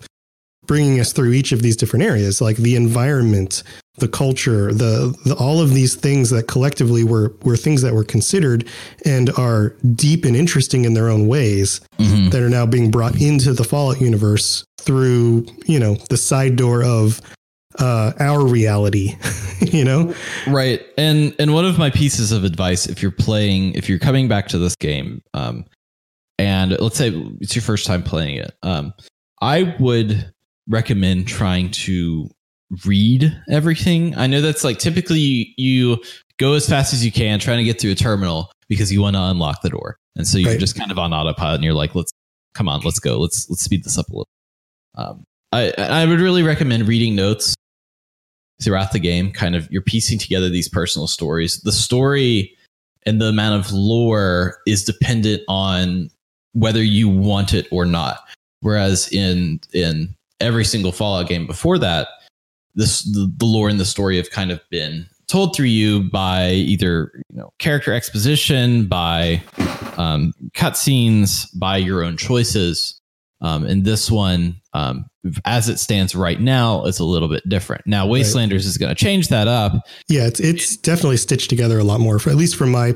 [0.67, 3.63] bringing us through each of these different areas, like the environment,
[3.99, 8.05] the culture, the, the, all of these things that collectively were were things that were
[8.05, 8.67] considered
[9.05, 12.31] and are deep and interesting in their own ways mm-hmm.
[12.31, 16.83] that are now being brought into the Fallout universe through you know the side door
[16.83, 17.21] of
[17.79, 19.17] uh, our reality,
[19.61, 20.15] you know?
[20.47, 20.83] Right.
[20.99, 24.49] And and one of my pieces of advice, if you're playing, if you're coming back
[24.49, 25.65] to this game, um,
[26.39, 27.11] and let's say
[27.41, 28.95] it's your first time playing it, um,
[29.43, 30.33] I would
[30.69, 32.31] recommend trying to
[32.85, 34.17] read everything.
[34.17, 35.99] I know that's like typically you
[36.39, 39.17] go as fast as you can trying to get through a terminal because you want
[39.17, 39.97] to unlock the door.
[40.17, 40.61] And so you're right.
[40.61, 42.13] just kind of on autopilot and you're like, let's
[42.55, 43.19] come on, let's go.
[43.19, 44.29] Let's let's speed this up a little.
[44.97, 47.55] Um, I I would really recommend reading notes
[48.63, 49.33] throughout the game.
[49.33, 51.61] Kind of you're piecing together these personal stories.
[51.61, 52.57] The story
[53.07, 56.11] and the amount of lore is dependent on
[56.53, 58.21] whether you want it or not.
[58.61, 62.09] Whereas in in every single Fallout game before that,
[62.75, 66.51] this the, the lore and the story have kind of been told through you by
[66.51, 69.43] either you know character exposition, by
[69.97, 73.01] um, cutscenes, by your own choices.
[73.43, 75.07] Um, and this one, um,
[75.47, 77.87] as it stands right now, is a little bit different.
[77.87, 78.65] Now, Wastelanders right.
[78.65, 79.73] is going to change that up.
[80.09, 82.91] Yeah, it's it's definitely stitched together a lot more, for, at least from my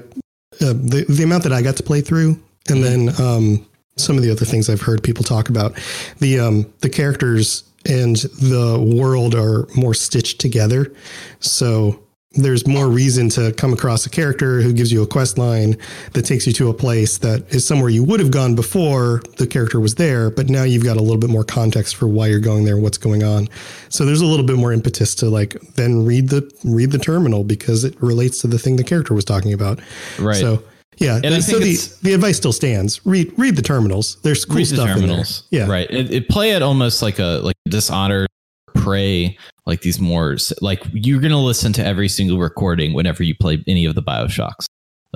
[0.61, 3.07] uh, the the amount that I got to play through, and mm-hmm.
[3.07, 3.66] then um,
[3.97, 5.75] some of the other things I've heard people talk about.
[6.18, 10.93] The um, the characters and the world are more stitched together,
[11.41, 12.01] so
[12.37, 15.76] there's more reason to come across a character who gives you a quest line
[16.12, 19.47] that takes you to a place that is somewhere you would have gone before the
[19.47, 22.41] character was there, but now you've got a little bit more context for why you're
[22.41, 23.49] going there what's going on.
[23.89, 27.45] So there's a little bit more impetus to like then read the read the terminal
[27.45, 29.80] because it relates to the thing the character was talking about.
[30.18, 30.37] Right.
[30.37, 30.62] So
[30.99, 33.05] yeah, and so the, the advice still stands.
[33.07, 34.16] Read read the terminals.
[34.22, 35.45] There's cool stuff the terminals.
[35.51, 35.66] in there.
[35.66, 35.90] Yeah, right.
[35.90, 38.28] It, it, play it almost like a like dishonored
[38.74, 39.36] prey,
[39.66, 43.84] like these more like you're gonna listen to every single recording whenever you play any
[43.84, 44.66] of the Bioshocks.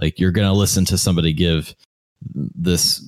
[0.01, 1.75] Like you're gonna listen to somebody give
[2.35, 3.05] this,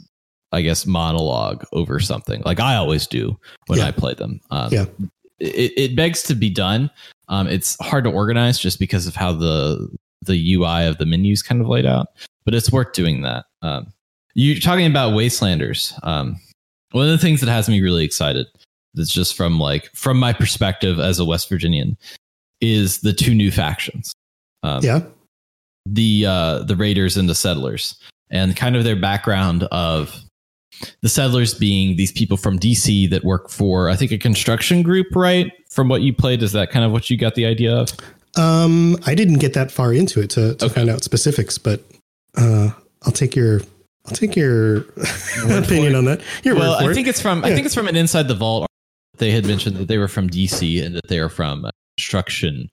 [0.53, 2.43] I guess, monologue over something.
[2.45, 3.87] Like I always do when yeah.
[3.87, 4.41] I play them.
[4.51, 4.85] Um, yeah,
[5.39, 6.91] it, it begs to be done.
[7.29, 9.89] Um, it's hard to organize just because of how the
[10.23, 12.09] the UI of the menus kind of laid out
[12.51, 13.45] but it's worth doing that.
[13.63, 13.93] Um,
[14.35, 15.97] you're talking about Wastelanders.
[16.05, 16.35] Um,
[16.91, 18.49] one of the things that has me really excited,
[18.95, 21.97] that's just from like from my perspective as a West Virginian,
[22.61, 24.13] is the two new factions.
[24.65, 25.01] Um, yeah,
[25.87, 27.95] the uh, the Raiders and the Settlers.
[28.31, 30.17] and kind of their background of
[31.03, 35.07] the settlers being these people from DC that work for I think a construction group,
[35.15, 35.53] right?
[35.71, 37.91] From what you played, is that kind of what you got the idea of?
[38.37, 40.75] Um, I didn't get that far into it to, to Okay.
[40.75, 41.83] find out specifics, but
[42.37, 42.71] uh,
[43.03, 43.61] I'll take your
[44.07, 44.79] I'll take your
[45.51, 46.23] opinion on that.
[46.43, 46.95] Your well, word for I it.
[46.95, 48.67] think it's from I think it's from an inside the vault.
[49.19, 52.71] They had mentioned that they were from DC and that they are from a construction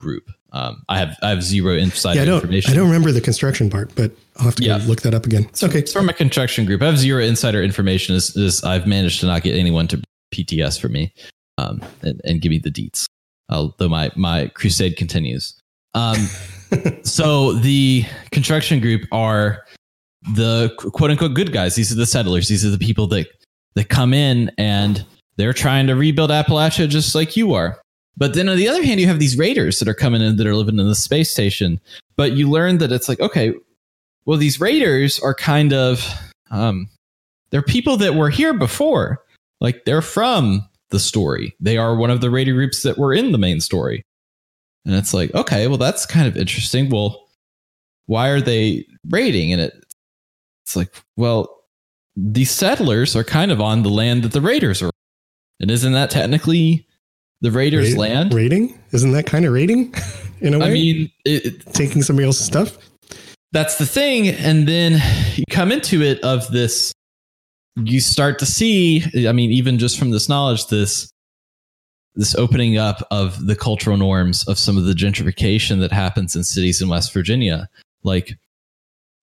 [0.00, 0.28] group.
[0.52, 2.72] Um, I have I have zero inside yeah, I don't information.
[2.72, 4.78] I don't remember the construction part, but I'll have to Yeah.
[4.78, 5.44] go look that up again.
[5.44, 6.82] It's okay, It's from a construction group.
[6.82, 8.14] I have zero insider information.
[8.14, 10.02] As, as I've managed to not get anyone to
[10.34, 11.12] PTS for me
[11.58, 13.06] um, and, and give me the deets.
[13.48, 15.54] Although my my crusade continues.
[15.94, 16.16] Um,
[17.02, 19.64] so the construction group are
[20.34, 21.74] the quote unquote good guys.
[21.74, 22.48] These are the settlers.
[22.48, 23.26] These are the people that
[23.74, 25.04] that come in and
[25.36, 27.80] they're trying to rebuild Appalachia just like you are.
[28.16, 30.46] But then on the other hand, you have these raiders that are coming in that
[30.46, 31.80] are living in the space station.
[32.16, 33.52] But you learn that it's like, okay,
[34.24, 36.06] well, these raiders are kind of
[36.50, 36.88] um,
[37.50, 39.20] they're people that were here before.
[39.60, 41.56] Like they're from the story.
[41.60, 44.04] They are one of the raider groups that were in the main story.
[44.86, 46.90] And it's like, okay, well, that's kind of interesting.
[46.90, 47.26] Well,
[48.06, 49.52] why are they raiding?
[49.52, 49.84] And it,
[50.64, 51.48] it's like, well,
[52.16, 54.90] these settlers are kind of on the land that the raiders are.
[55.60, 56.86] And isn't that technically
[57.40, 58.34] the raiders' land?
[58.34, 58.78] Raiding?
[58.92, 59.94] isn't that kind of raiding
[60.40, 60.66] in a way?
[60.66, 62.76] I mean, it, it- taking somebody else's stuff.
[63.52, 65.00] that's the thing and then
[65.36, 66.92] you come into it of this
[67.76, 71.10] you start to see i mean even just from this knowledge this
[72.16, 76.44] this opening up of the cultural norms of some of the gentrification that happens in
[76.44, 77.68] cities in west virginia
[78.02, 78.32] like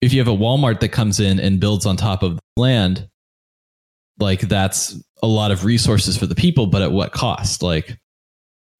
[0.01, 3.07] if you have a walmart that comes in and builds on top of the land
[4.19, 7.97] like that's a lot of resources for the people but at what cost like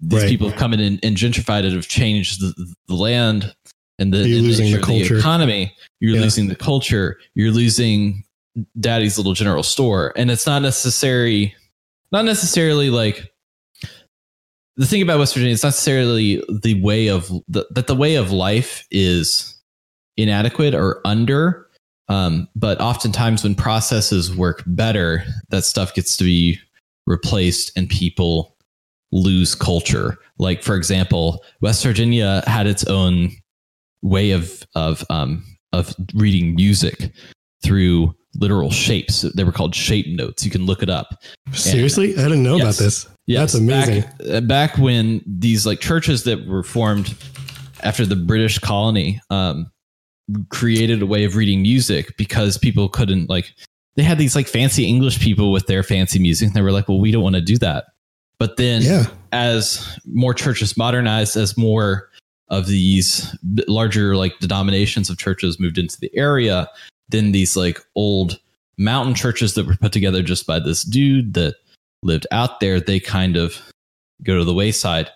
[0.04, 0.30] these Right.
[0.30, 3.54] people have come in and, and gentrified it have changed the, the land
[4.00, 5.18] and the, You're and losing the of culture.
[5.18, 6.22] economy you're Yeah.
[6.22, 8.24] losing the culture you're losing
[8.80, 11.56] daddy's little general store and it's not necessary
[12.12, 13.31] not necessarily like
[14.78, 18.16] the thing about west virginia it's not necessarily the way of the, that the way
[18.16, 19.60] of life is
[20.18, 21.68] inadequate or under
[22.10, 26.60] um, but oftentimes when processes work better that stuff gets to be
[27.08, 28.58] replaced and people
[29.14, 30.18] lose culture.
[30.38, 33.32] Like for example west virginia had its own
[34.02, 35.44] way of of um
[35.74, 37.12] of reading music
[37.64, 39.22] through literal shapes.
[39.22, 40.44] They were called shape notes.
[40.44, 41.22] You can look it up.
[41.54, 42.78] Seriously, I didn't know Yes.
[42.78, 43.08] about this.
[43.28, 44.04] Yes, That's amazing.
[44.20, 47.16] Back, back when these like churches that were formed
[47.84, 49.72] after the British colony um,
[50.50, 53.54] created a way of reading music because people couldn't like
[53.96, 56.48] they had these like fancy English people with their fancy music.
[56.48, 57.86] And they were like, well, we don't want to do that.
[58.38, 62.10] But then yeah, as more churches modernized, as more
[62.50, 63.34] of these
[63.68, 66.68] larger like denominations of churches moved into the area,
[67.10, 68.40] then these like old
[68.78, 71.56] mountain churches that were put together just by this dude that
[72.04, 73.62] lived out there, they kind of
[74.24, 75.10] go to the wayside.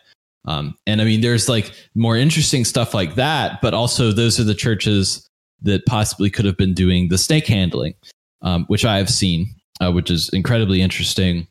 [0.45, 4.43] Um, and I mean, there's like more interesting stuff like that, but also those are
[4.43, 5.27] the churches
[5.61, 7.95] that possibly could have been doing the snake handling,
[8.41, 9.47] um, which I have seen,
[9.81, 11.47] uh, which is incredibly interesting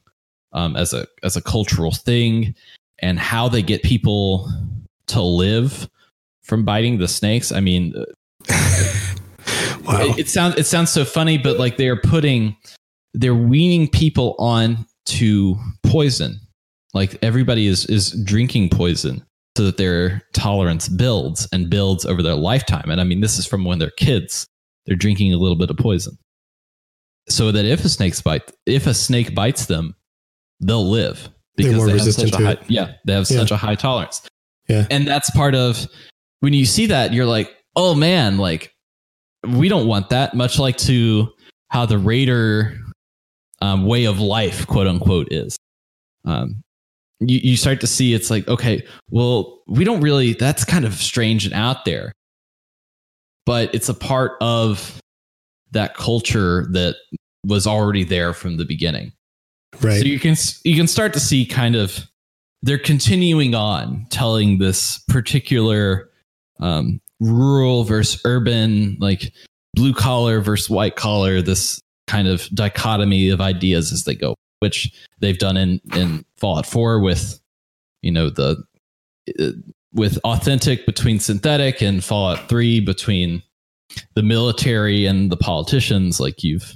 [0.53, 2.55] um, as a as a cultural thing,
[3.01, 4.49] and how they get people
[5.09, 5.89] to live
[6.43, 7.51] from biting the snakes.
[7.51, 7.93] I mean,
[8.49, 10.01] wow.
[10.01, 12.57] it, it sounds it sounds so funny, but like they're putting
[13.15, 16.41] they're weaning people on to poison.
[16.93, 19.25] Like everybody is is drinking poison
[19.57, 22.91] so that their tolerance builds and builds over their lifetime.
[22.91, 24.47] And I mean, this is from when they're kids.
[24.87, 26.17] They're drinking a little bit of poison.
[27.29, 29.95] So that if a snake bite if a snake bites them,
[30.61, 31.29] they'll live
[31.59, 33.39] more they have such a high, yeah, they have Yeah.
[33.39, 34.23] such a high tolerance.
[34.69, 34.87] Yeah.
[34.91, 35.87] And that's part of
[36.41, 38.73] when you see that, you're like, oh man, like
[39.47, 40.35] we don't want that.
[40.35, 41.29] Much like to
[41.69, 42.77] how the raider
[43.65, 45.57] um, way of life, quote unquote, is.
[46.27, 46.63] Um,
[47.21, 50.95] you, you start to see it's like, okay, well, we don't really, that's kind of
[50.95, 52.13] strange and out there.
[53.47, 54.99] But it's a part of
[55.71, 56.97] that culture that
[57.47, 59.13] was already there from the beginning.
[59.81, 60.01] right.
[60.01, 62.07] So you can you can start to see kind of
[62.63, 66.09] they're continuing on telling this particular
[66.61, 69.35] um, rural versus urban, like
[69.75, 74.93] blue collar versus white collar, this kind of dichotomy of ideas as they go, which
[75.21, 77.41] they've done in in Fallout Four with
[78.03, 78.63] you know the
[79.41, 79.51] uh,
[79.93, 83.43] with authentic between synthetic and Fallout Three between
[84.15, 86.21] the military and the politicians.
[86.21, 86.75] Like you've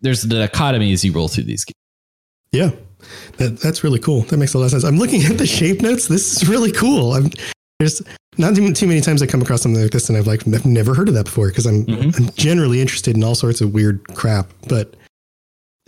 [0.00, 1.74] there's the dichotomy as you roll through these games.
[2.52, 2.70] Yeah,
[3.38, 4.22] that, that's really cool.
[4.22, 4.84] That makes a lot of sense.
[4.84, 6.08] I'm looking at the shape notes.
[6.08, 7.14] This is really cool.
[7.14, 7.30] I'm
[7.78, 8.02] there's
[8.38, 10.66] not too, too many times I come across something like this and I've like I've
[10.66, 12.16] never heard of that before because I'm, Mhm.
[12.18, 14.50] I'm generally interested in all sorts of weird crap.
[14.68, 14.94] But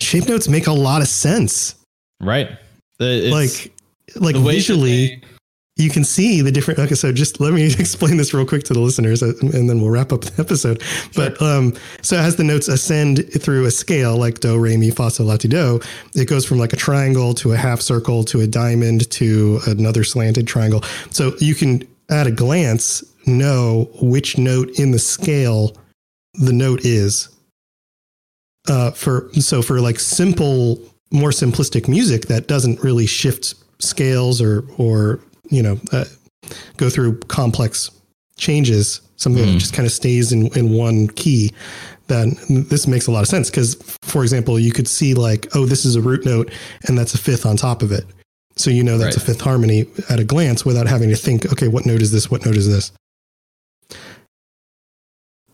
[0.00, 1.74] shape notes make a lot of sense.
[2.20, 2.50] Right.
[3.00, 3.72] It's like
[4.16, 5.22] like the way that visually,
[5.76, 6.80] you can see the different.
[6.80, 9.80] Okay, so just let me explain this real quick to the listeners, uh, and then
[9.80, 10.82] we'll wrap up the episode.
[11.14, 15.10] But um, so as the notes ascend through a scale, like do, re, mi, fa,
[15.10, 15.78] sol, la, ti, do,
[16.16, 20.02] it goes from like a triangle to a half circle to a diamond to another
[20.02, 20.82] slanted triangle.
[21.10, 25.76] So you can, at a glance, know which note in the scale
[26.34, 27.28] the note is.
[28.68, 30.78] Uh, for so for like simple,
[31.10, 36.04] more simplistic music that doesn't really shift scales or or you know uh,
[36.76, 37.90] go through complex
[38.36, 39.58] changes something that Mhm.
[39.58, 41.50] just kind of stays in, in one key
[42.08, 45.64] then this makes a lot of sense because for example you could see like oh
[45.66, 46.50] this is a root note
[46.86, 48.04] and that's a fifth on top of it
[48.58, 49.22] so you know that's Right.
[49.22, 52.30] a fifth harmony at a glance without having to think okay what note is this?
[52.30, 52.92] What note is this?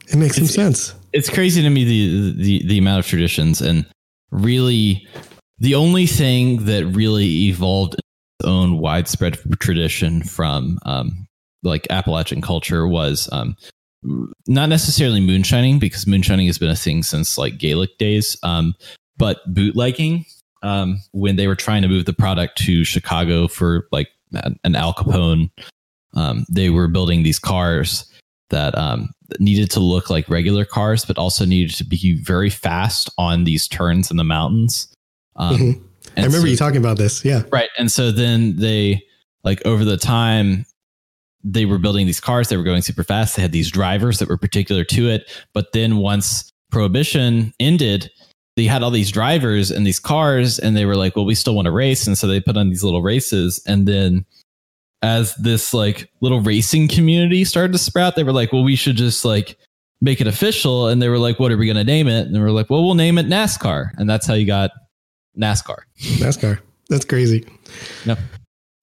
[0.09, 0.95] It makes some sense.
[1.13, 3.87] it's crazy to me the, the the amount of traditions and
[4.31, 5.07] really
[5.59, 11.27] the only thing that really evolved its own widespread tradition from um,
[11.63, 13.57] like Appalachian culture was um,
[14.47, 18.75] not necessarily moonshining because moonshining has been a thing since like Gaelic days, um,
[19.17, 20.27] but bootlegging
[20.65, 24.93] um, when they were trying to move the product to Chicago for like an Al
[24.95, 25.51] Capone.
[26.15, 28.11] Um, they were building these cars
[28.51, 33.11] that um, needed to look like regular cars, but also needed to be very fast
[33.19, 34.89] on these turns in the mountains.
[35.37, 35.83] Um, Mhm.
[35.83, 37.71] i and remember so- you talking about this yeah Right.
[37.79, 39.03] And so then they,
[39.43, 40.65] like, over the time,
[41.43, 43.37] they were building these cars, they were going super fast.
[43.37, 45.29] They had these drivers that were particular to it.
[45.53, 48.11] But then once prohibition ended,
[48.57, 51.55] they had all these drivers and these cars, and they were like, well, we still
[51.55, 52.07] want to race.
[52.07, 53.61] And so they put on these little races.
[53.67, 54.25] And then
[55.03, 58.97] as this like little racing community started to sprout, they were like, well, we should
[58.97, 59.57] just like
[60.01, 60.89] make it official.
[60.89, 62.27] And they were like, what are we going to name it?
[62.27, 63.91] And they were like, well, we'll name it NASCAR.
[63.97, 64.71] And that's how you got
[65.39, 65.79] NASCAR.
[65.99, 67.45] nascar that's crazy
[68.07, 68.15] No.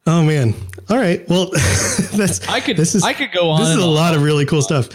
[0.07, 0.53] oh man
[0.89, 1.49] all right well
[2.13, 3.61] that's I could This is- I could go on.
[3.61, 3.93] this is a on.
[3.93, 4.89] lot of really cool stuff.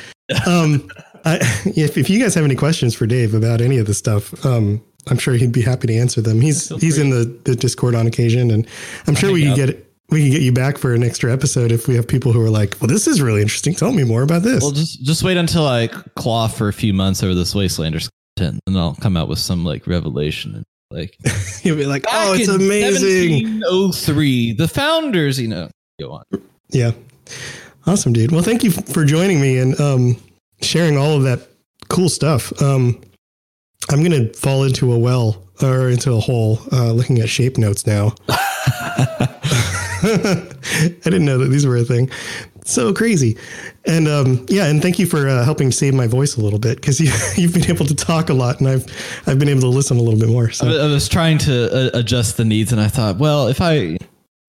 [0.47, 0.91] Um,
[1.27, 4.45] I, if, if you guys have any questions for Dave about any of this stuff,
[4.47, 6.41] um, I'm sure he'd be happy to answer them.
[6.41, 7.05] He's he's free.
[7.05, 8.67] in the, the Discord on occasion, and
[9.07, 11.89] I'm sure we can get we can get you back for an extra episode if
[11.89, 13.75] we have people who are like, "Well, this is really interesting.
[13.75, 16.93] Tell me more about this." Well, just just wait until I claw for a few
[16.93, 21.17] months over this Wastelanders content, and I'll come out with some like revelation and like.
[21.63, 25.71] You'll be like, "Oh, it's amazing!" 1703, the founders, you know.
[26.01, 26.25] Go on.
[26.71, 26.93] Yeah,
[27.87, 28.33] awesome, dude.
[28.33, 30.17] Well, thank you for joining me and um,
[30.63, 31.41] sharing all of that
[31.89, 32.53] cool stuff.
[32.63, 33.01] Um,
[33.91, 37.87] I'm gonna fall into a well or into a hole uh, looking at shape notes
[37.87, 38.15] now.
[40.03, 40.49] I
[41.05, 42.11] didn't know that these were a thing.
[42.65, 43.37] So crazy.
[43.87, 46.77] And um, yeah, and thank you for uh, helping save my voice a little bit
[46.81, 48.87] because you, you've been able to talk a lot and I've
[49.27, 50.49] I've been able to listen a little bit more.
[50.49, 53.47] I So was- I was trying to uh, adjust the needs, and I thought, well,
[53.47, 53.97] if I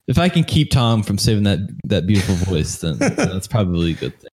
[0.07, 3.95] if I can keep Tom from saving that that beautiful voice, then that's probably a
[3.95, 4.29] good thing.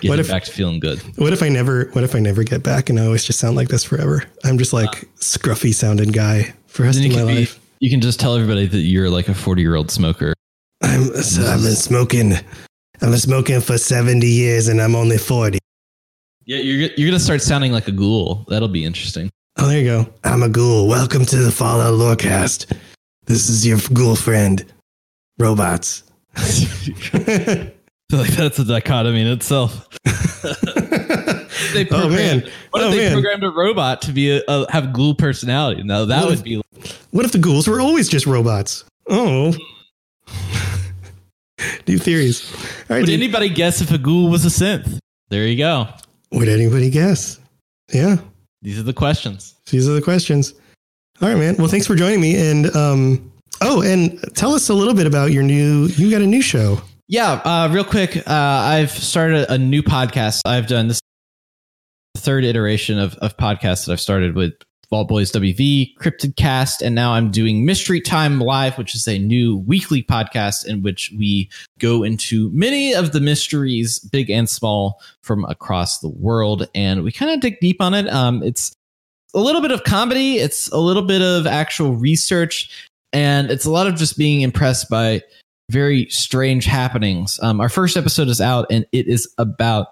[0.00, 1.00] Get What if- back to feeling good.
[1.16, 3.56] what if I never what if I never get back and I always just sound
[3.56, 4.22] like this forever?
[4.44, 5.06] I'm just like ah.
[5.18, 7.60] scruffy sounding guy for the rest of my can, be, life.
[7.80, 10.34] you can just tell everybody that you're like a 40 year old smoker.
[10.82, 12.32] I'm so I've been smoking.
[12.34, 15.58] I've been smoking for 70 years and I'm only 40.
[16.44, 18.44] Yeah, you're you're gonna start sounding like a ghoul.
[18.48, 19.30] That'll be interesting.
[19.58, 20.12] Oh, there you go.
[20.24, 20.86] I'm a ghoul.
[20.86, 22.72] Welcome to the Fallout Lorecast.
[23.26, 24.64] This is your ghoul friend,
[25.38, 26.04] Robots.
[28.12, 29.88] I feel like that's a dichotomy in itself.
[30.04, 30.10] They
[31.90, 32.42] oh man!
[32.42, 33.12] programmed- What oh if they man!
[33.14, 35.82] programmed a robot to be a, a have ghoul personality?
[35.82, 36.62] Now that What would if- be.
[37.12, 38.84] What if the ghouls were always just robots?
[39.08, 39.54] Oh.
[41.88, 42.52] New theories.
[42.52, 42.58] All
[42.90, 42.98] right.
[43.00, 43.18] Would dude.
[43.18, 44.98] anybody guess if a ghoul was a synth?
[45.30, 45.88] There you go.
[46.32, 47.40] Would anybody guess?
[47.94, 48.16] Yeah.
[48.60, 49.54] These are the questions.
[49.70, 50.52] These are the questions.
[51.22, 51.56] All right, man.
[51.56, 52.36] Well, thanks for joining me.
[52.50, 53.32] And um,
[53.62, 55.86] oh, and tell us a little bit about your new.
[55.86, 56.78] You got a new show.
[57.08, 58.16] Yeah, uh, real quick.
[58.16, 60.40] Uh, I've started a new podcast.
[60.46, 61.00] I've done this
[62.16, 64.52] third iteration of, of podcasts that I've started with
[64.88, 69.18] Vault Boys WV, Cryptid Cast, and now I'm doing Mystery Time Live, which is a
[69.18, 75.00] new weekly podcast in which we go into many of the mysteries, big and small,
[75.22, 78.06] from across the world, and we kind of dig deep on it.
[78.08, 78.72] Um, it's
[79.34, 83.70] a little bit of comedy, it's a little bit of actual research, and it's a
[83.70, 85.22] lot of just being impressed by
[85.72, 87.40] very strange happenings.
[87.42, 89.88] Um, our first episode is out, and it is about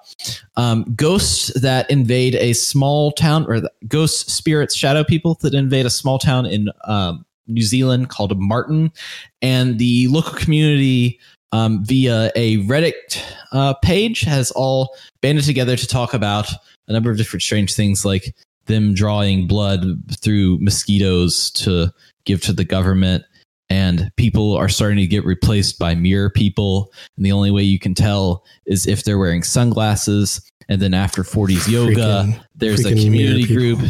[0.57, 5.87] um, ghosts that invade a small town, or the ghost spirits, shadow people that invade
[5.87, 8.93] a small town in um, New Zealand called Marton,
[9.41, 11.19] and the local community
[11.53, 13.23] um, via a Reddit
[13.53, 16.51] uh, page has all banded together to talk about
[16.89, 18.35] a number of different strange things, like
[18.67, 19.85] them drawing blood
[20.21, 21.91] through mosquitoes to
[22.25, 23.25] give to the government.
[23.71, 26.93] And people are starting to get replaced by mirror people.
[27.17, 30.41] And the only way you can tell is if they're wearing sunglasses.
[30.69, 33.81] And then after 40s yoga, Freaking- there's a community group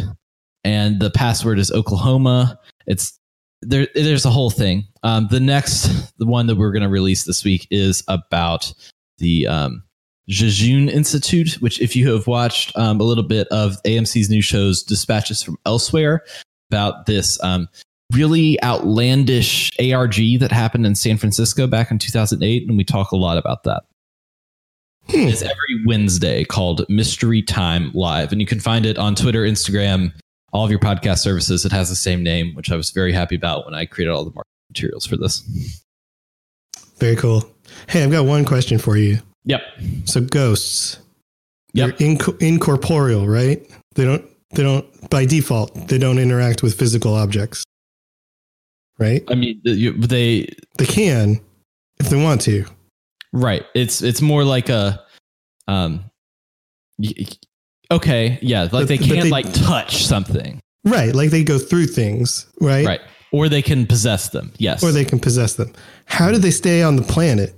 [0.63, 2.59] and the password is Oklahoma.
[2.87, 3.19] It's
[3.61, 3.87] there.
[3.95, 4.85] There's a whole thing.
[5.03, 8.73] Um, the next, the one that we're going to release this week is about
[9.17, 9.83] the um,
[10.29, 14.83] Jejune Institute, which, if you have watched um, a little bit of AMC's new shows,
[14.83, 16.23] Dispatches from Elsewhere,
[16.69, 17.67] about this um,
[18.11, 23.15] really outlandish ARG that happened in San Francisco back in 2008, and we talk a
[23.17, 23.83] lot about that.
[25.09, 25.27] Hmm.
[25.27, 30.13] It's every Wednesday called Mystery Time Live, and you can find it on Twitter, Instagram,
[30.53, 31.65] all of your podcast services.
[31.65, 34.23] It has the same name, which I was very happy about when I created all
[34.23, 35.41] the marketing materials for this.
[36.99, 37.43] Very cool.
[37.87, 39.19] Hey, I've got one question for you.
[39.45, 39.61] Yep.
[40.05, 40.99] So ghosts,
[41.73, 41.97] Yep.
[41.97, 43.65] they're inco- incorporeal, right?
[43.95, 44.25] They don't.
[44.53, 45.87] They don't by default.
[45.87, 47.63] They don't interact with physical objects,
[49.01, 49.23] right?
[49.27, 50.47] I mean, they
[50.77, 51.41] They can
[51.99, 52.65] if they want to.
[53.33, 53.65] right.
[53.75, 55.03] It's it's more like a
[55.67, 56.05] um.
[57.91, 61.87] Okay, yeah, like But- they can't they- like touch something, Right, like they go through
[61.87, 62.85] things, right?
[62.85, 63.01] right?
[63.33, 64.51] Or they can possess them.
[64.57, 64.83] Yes.
[64.83, 65.71] Or they can possess them.
[66.05, 67.53] How do they stay on the planet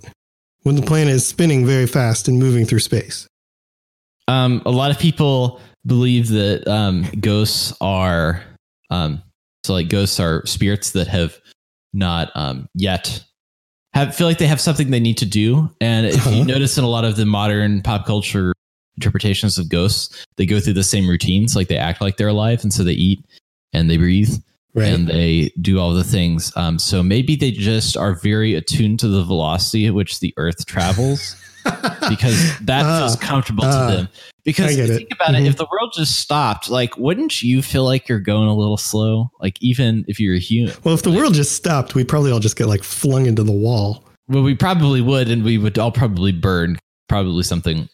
[0.63, 3.27] when the planet is spinning very fast and moving through space?
[4.27, 8.41] Um, a lot of people believe that um, ghosts are
[8.89, 9.21] um,
[9.63, 11.37] so like ghosts are spirits that have
[11.93, 13.23] not um, yet
[13.93, 15.69] have feel like they have something they need to do.
[15.79, 16.43] And if you Uh-huh.
[16.45, 18.53] notice in a lot of the modern pop culture
[18.97, 21.55] interpretations of ghosts, they go through the same routines.
[21.55, 23.23] Like they act like they're alive, and so they eat
[23.71, 24.33] and they breathe
[24.75, 24.91] Right.
[24.91, 26.51] and they do all the things.
[26.55, 30.65] Um, so maybe they just are very attuned to the velocity at which the Earth
[30.65, 31.35] travels
[32.09, 34.09] because that Ah, feels comfortable ah, to them.
[34.43, 35.41] Because think about Mhm.
[35.41, 38.77] it, if the world just stopped, like, wouldn't you feel like you're going a little
[38.77, 39.31] slow?
[39.41, 40.73] Like, even if you're a human.
[40.83, 43.51] well, if the world just stopped, we'd probably all just get like flung into the
[43.53, 44.03] wall.
[44.27, 46.77] Well, we probably would, and we would all probably burn.
[47.09, 47.87] Probably something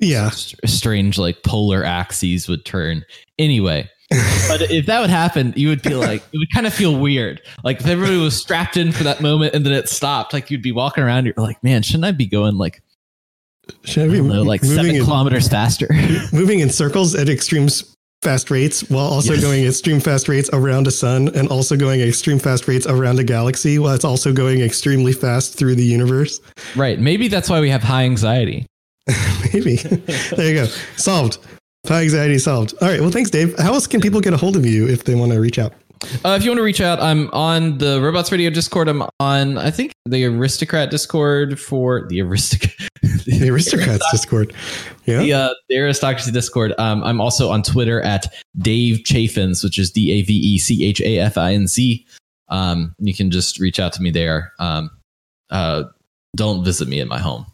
[0.00, 0.30] Yeah.
[0.30, 3.04] st- strange, like polar axes would turn.
[3.38, 3.88] Anyway,
[4.48, 7.40] but if that would happen, you would feel like it would kind of feel weird.
[7.62, 10.62] Like if everybody was strapped in for that moment and then it stopped, like you'd
[10.62, 12.82] be walking around, you're like, man, shouldn't I be going like,
[13.84, 15.88] Should I be know, like moving seven in, kilometers faster?
[16.32, 17.68] moving in circles at extreme
[18.22, 19.42] fast rates while also Yes.
[19.42, 23.18] going extreme fast rates around a sun and also going at extreme fast rates around
[23.18, 26.40] a galaxy while it's also going extremely fast through the universe?
[26.76, 26.98] right.
[26.98, 28.66] Maybe that's why we have high anxiety.
[29.52, 29.76] Maybe.
[29.76, 30.66] there you go.
[30.96, 31.36] Solved.
[31.86, 32.72] High anxiety solved.
[32.80, 33.00] All right.
[33.00, 33.54] Well, thanks, Dave.
[33.58, 35.74] How else can people get a hold of you if they want to reach out?
[36.24, 38.88] Uh, if you want to reach out, I'm on the Robots Radio Discord.
[38.88, 42.88] I'm on, I think, the Aristocrat Discord for the Aristocrat.
[43.26, 44.52] The Aristocrats Discord.
[45.06, 45.18] Yeah.
[45.20, 48.26] the, uh, the aristocracy discord um, i'm also on twitter at
[48.58, 52.06] dave chaffins which is d-a-v-e-c-h-a-f-i-n-c
[52.48, 54.90] um, you can just reach out to me there um,
[55.50, 55.84] uh,
[56.36, 57.44] don't visit me at my home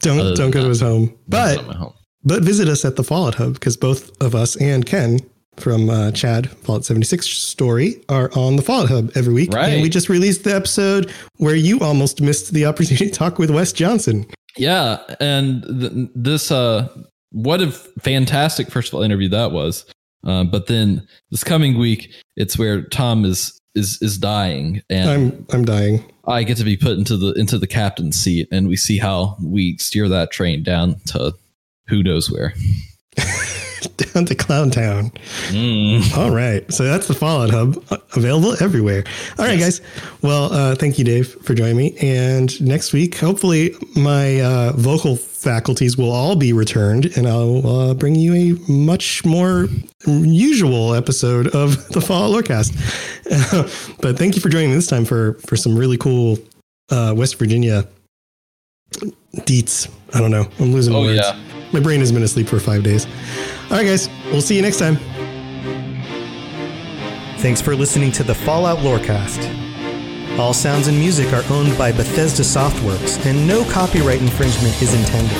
[0.00, 1.16] Don't Other don't go to his home.
[1.28, 1.94] But home
[2.24, 5.20] but visit us at the Fallout Hub because both of us and Ken
[5.60, 9.52] from uh, Chad Fallout 76 story are on the Fallout Hub every week.
[9.52, 9.72] Right.
[9.72, 13.50] And we just released the episode where you almost missed the opportunity to talk with
[13.50, 14.26] Wes Johnson.
[14.56, 16.88] yeah and th- this uh
[17.30, 19.84] what a fantastic first of all interview that was
[20.24, 25.46] uh, but then this coming week it's where tom is is is dying and I'm
[25.52, 26.04] I'm dying.
[26.26, 29.36] I get to be put into the into the captain's seat, and we see how
[29.42, 31.34] we steer that train down to
[31.86, 32.52] who knows where.
[33.96, 35.10] Down to Clown Town.
[36.16, 36.64] All right.
[36.72, 39.04] So that's the Fallout Hub uh, available everywhere.
[39.38, 39.80] All right, guys.
[40.22, 41.96] Well, uh, thank you, Dave, for joining me.
[42.00, 47.94] And next week, hopefully, my uh, vocal faculties will all be returned and I'll uh,
[47.94, 49.66] bring you a much more
[50.06, 52.72] usual episode of the Fallout Lorecast.
[54.00, 56.38] but thank you for joining me this time for, for some really cool
[56.90, 57.86] uh, West Virginia
[59.38, 59.88] deets.
[60.14, 60.48] I don't know.
[60.58, 61.20] I'm losing Oh, words.
[61.20, 61.38] yeah.
[61.72, 63.06] My brain has been asleep for five days.
[63.70, 64.08] All right, guys.
[64.32, 64.96] We'll see you next time.
[67.38, 70.38] Thanks for listening to the Fallout Lorecast.
[70.38, 75.36] All sounds and music are owned by Bethesda Softworks, and no copyright infringement is intended.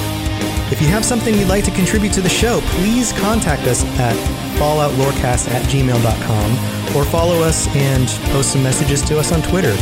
[0.70, 4.14] If you have something you'd like to contribute to the show, please contact us at
[4.58, 9.74] falloutlorecast at gmail.com or follow us and post some messages to us on Twitter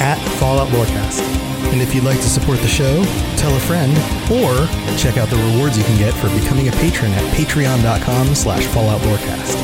[0.00, 1.47] at Fallout Lorecast.
[1.72, 3.04] And if you'd like to support the show,
[3.36, 3.92] tell a friend,
[4.30, 4.66] or
[4.96, 9.00] check out the rewards you can get for becoming a patron at patreon.com slash Fallout
[9.02, 9.56] Lorecast.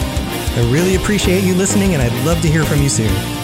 [0.56, 3.43] I really appreciate you listening, and I'd love to hear from you soon.